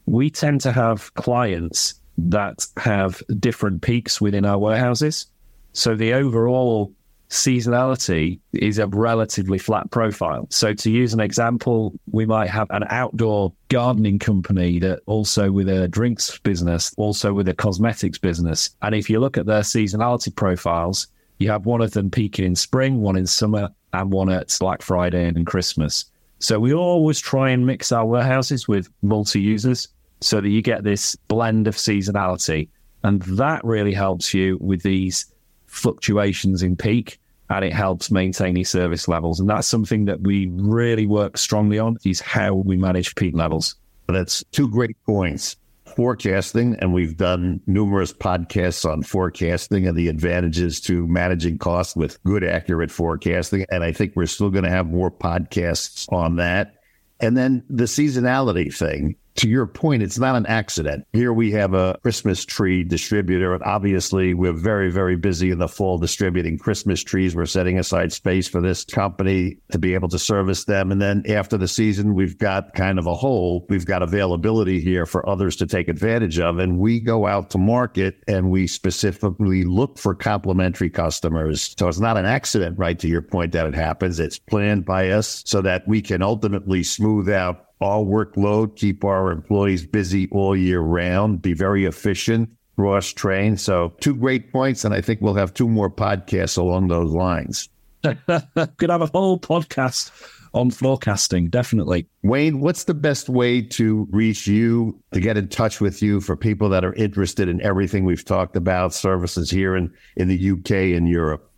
we 0.06 0.30
tend 0.30 0.62
to 0.62 0.72
have 0.72 1.12
clients 1.16 1.96
that 2.18 2.66
have 2.78 3.22
different 3.40 3.82
peaks 3.82 4.22
within 4.22 4.46
our 4.46 4.58
warehouses. 4.58 5.28
So 5.74 5.96
the 5.96 6.14
overall 6.14 6.94
seasonality 7.30 8.40
is 8.54 8.78
a 8.78 8.88
relatively 8.88 9.58
flat 9.58 9.90
profile. 9.90 10.46
So 10.52 10.74
to 10.76 10.92
use 10.92 11.14
an 11.14 11.20
example, 11.20 11.94
we 12.12 12.28
might 12.28 12.50
have 12.50 12.68
an 12.70 12.86
outdoor 12.90 13.54
gardening 13.70 14.20
company 14.20 14.78
that 14.80 15.00
also 15.08 15.52
with 15.52 15.68
a 15.68 15.88
drinks 15.88 16.38
business, 16.40 16.94
also 16.96 17.34
with 17.34 17.48
a 17.50 17.54
cosmetics 17.56 18.20
business. 18.20 18.70
And 18.84 18.94
if 18.94 19.10
you 19.10 19.20
look 19.20 19.38
at 19.38 19.48
their 19.48 19.62
seasonality 19.62 20.36
profiles, 20.36 21.08
you 21.40 21.50
have 21.50 21.66
one 21.66 21.82
of 21.82 21.92
them 21.92 22.12
peaking 22.12 22.46
in 22.46 22.56
spring, 22.56 23.02
one 23.02 23.18
in 23.18 23.26
summer, 23.26 23.70
and 23.94 24.12
one 24.12 24.30
at 24.30 24.56
Black 24.60 24.84
Friday 24.84 25.28
and 25.28 25.48
Christmas. 25.48 26.06
So 26.38 26.60
we 26.60 26.74
always 26.74 27.20
try 27.20 27.50
and 27.50 27.66
mix 27.66 27.92
our 27.92 28.06
warehouses 28.06 28.68
with 28.68 28.90
multi 29.02 29.42
users 29.42 29.88
so 30.24 30.42
that 30.42 30.50
you 30.50 30.62
get 30.62 30.84
this 30.84 31.16
blend 31.28 31.68
of 31.68 31.76
seasonality. 31.76 32.70
And 33.04 33.22
that 33.24 33.64
really 33.64 33.94
helps 33.94 34.34
you 34.34 34.58
with 34.62 34.84
these 34.84 35.26
fluctuations 35.68 36.64
in 36.64 36.76
peak 36.76 37.20
and 37.50 37.66
it 37.66 37.74
helps 37.74 38.10
maintain 38.10 38.56
your 38.56 38.66
service 38.66 39.08
levels. 39.08 39.40
And 39.40 39.50
that's 39.50 39.68
something 39.68 40.06
that 40.06 40.22
we 40.22 40.48
really 40.54 41.06
work 41.06 41.38
strongly 41.38 41.80
on 41.80 41.98
is 42.06 42.20
how 42.22 42.54
we 42.54 42.78
manage 42.78 43.16
peak 43.16 43.36
levels. 43.36 43.76
That's 44.08 44.44
two 44.52 44.70
great 44.70 44.98
points. 45.06 45.56
Forecasting, 45.96 46.76
and 46.80 46.92
we've 46.92 47.18
done 47.18 47.62
numerous 47.68 48.12
podcasts 48.12 48.90
on 48.90 49.04
forecasting 49.04 49.88
and 49.88 49.96
the 49.96 50.08
advantages 50.08 50.82
to 50.82 51.06
managing 51.08 51.60
costs 51.60 51.96
with 51.96 52.22
good, 52.24 52.44
accurate 52.44 52.90
forecasting. 52.90 53.68
And 53.70 53.84
I 53.84 53.92
think 53.92 54.14
we're 54.16 54.26
still 54.26 54.50
going 54.50 54.64
to 54.64 54.72
have 54.72 54.88
more 54.88 55.12
podcasts 55.12 56.12
on 56.12 56.38
that. 56.38 56.74
And 57.20 57.38
then 57.38 57.64
the 57.70 57.84
seasonality 57.84 58.76
thing 58.76 59.16
to 59.36 59.50
your 59.50 59.66
point, 59.66 60.04
it's 60.04 60.20
not 60.20 60.36
an 60.36 60.46
accident. 60.46 61.06
Here 61.14 61.34
we 61.34 61.52
have 61.52 61.74
a 61.74 61.98
Christmas 62.04 62.46
tree 62.46 62.84
distributor, 62.84 63.54
and 63.54 63.64
obviously 63.64 64.34
we're 64.34 64.54
very, 64.54 64.92
very 64.92 65.16
busy 65.16 65.52
in 65.52 65.60
the 65.60 65.68
fall 65.68 65.98
distributing 65.98 66.58
Christmas 66.58 67.04
trees. 67.04 67.36
We're 67.36 67.46
setting 67.46 67.80
aside 67.80 68.14
space 68.14 68.48
for 68.48 68.62
this 68.62 68.84
company 68.84 69.58
to 69.72 69.80
be 69.80 69.94
able 69.94 70.10
to 70.10 70.20
service 70.20 70.66
them. 70.66 70.92
And 70.92 71.02
then 71.02 71.24
after 71.30 71.58
the 71.58 71.68
season, 71.68 72.14
we've 72.14 72.38
got 72.38 72.74
kind 72.74 73.00
of 73.00 73.08
a 73.08 73.16
hole. 73.16 73.66
We've 73.70 73.86
got 73.86 74.04
availability 74.04 74.80
here 74.80 75.06
for 75.06 75.28
others 75.28 75.56
to 75.58 75.66
take 75.66 75.88
advantage 75.88 76.40
of. 76.40 76.60
And 76.60 76.80
we 76.80 77.00
go 77.00 77.26
out 77.28 77.50
to 77.52 77.58
market 77.58 78.24
and 78.28 78.52
we 78.52 78.68
specifically 78.68 79.64
look 79.64 79.98
for 79.98 80.14
complementary 80.14 80.90
customers. 80.90 81.76
So 81.78 81.88
it's 81.88 82.00
not 82.00 82.18
an 82.18 82.26
accident, 82.26 82.78
right? 82.78 83.00
To 83.00 83.08
your 83.08 83.22
point 83.22 83.52
that 83.54 83.66
it 83.66 83.76
happens. 83.76 84.20
It's 84.20 84.40
planned 84.40 84.86
by 84.86 85.10
us 85.10 85.44
so 85.46 85.62
that 85.62 85.88
we 85.88 86.02
can 86.02 86.22
ultimately 86.22 86.84
smooth 86.84 87.30
out 87.30 87.68
our 87.84 88.00
workload, 88.00 88.76
keep 88.76 89.04
our 89.04 89.32
employees 89.32 89.86
busy 89.86 90.28
all 90.32 90.56
year 90.56 90.80
round, 90.80 91.42
be 91.42 91.54
very 91.54 91.86
efficient, 91.86 92.50
cross 92.78 93.12
train. 93.12 93.58
So, 93.58 93.94
two 94.00 94.16
great 94.16 94.52
points. 94.52 94.84
And 94.86 94.94
I 94.94 95.02
think 95.02 95.22
we'll 95.22 95.36
have 95.36 95.54
two 95.54 95.70
more 95.70 95.90
podcasts 95.90 96.58
along 96.58 96.88
those 96.88 97.12
lines. 97.12 97.70
Could 98.04 98.90
have 98.90 99.02
a 99.02 99.08
whole 99.08 99.40
podcast 99.40 100.12
on 100.54 100.70
forecasting, 100.70 101.50
definitely. 101.50 102.08
Wayne, 102.22 102.60
what's 102.60 102.84
the 102.84 102.94
best 102.94 103.28
way 103.28 103.62
to 103.62 104.08
reach 104.12 104.46
you, 104.46 105.00
to 105.12 105.20
get 105.20 105.38
in 105.38 105.48
touch 105.48 105.82
with 105.82 106.02
you 106.02 106.22
for 106.22 106.36
people 106.36 106.70
that 106.70 106.86
are 106.86 106.94
interested 106.94 107.50
in 107.50 107.62
everything 107.62 108.06
we've 108.06 108.26
talked 108.26 108.56
about, 108.56 108.94
services 108.94 109.50
here 109.50 109.76
in, 109.76 109.92
in 110.16 110.28
the 110.28 110.52
UK 110.52 110.96
and 110.96 111.10
Europe? 111.10 111.50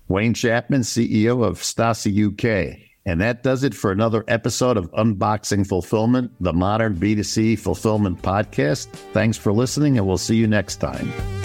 Wayne 0.08 0.34
Chapman, 0.34 0.82
CEO 0.82 1.44
of 1.44 1.60
Staci 1.60 2.28
UK. 2.28 2.78
And 3.06 3.20
that 3.20 3.42
does 3.42 3.62
it 3.62 3.74
for 3.74 3.92
another 3.92 4.24
episode 4.26 4.76
of 4.76 4.90
Unboxing 4.92 5.66
Fulfillment, 5.66 6.32
the 6.40 6.52
modern 6.52 6.96
B2C 6.96 7.58
fulfillment 7.58 8.20
podcast. 8.20 8.88
Thanks 9.12 9.36
for 9.36 9.52
listening, 9.52 9.96
and 9.96 10.06
we'll 10.06 10.18
see 10.18 10.36
you 10.36 10.48
next 10.48 10.76
time. 10.76 11.35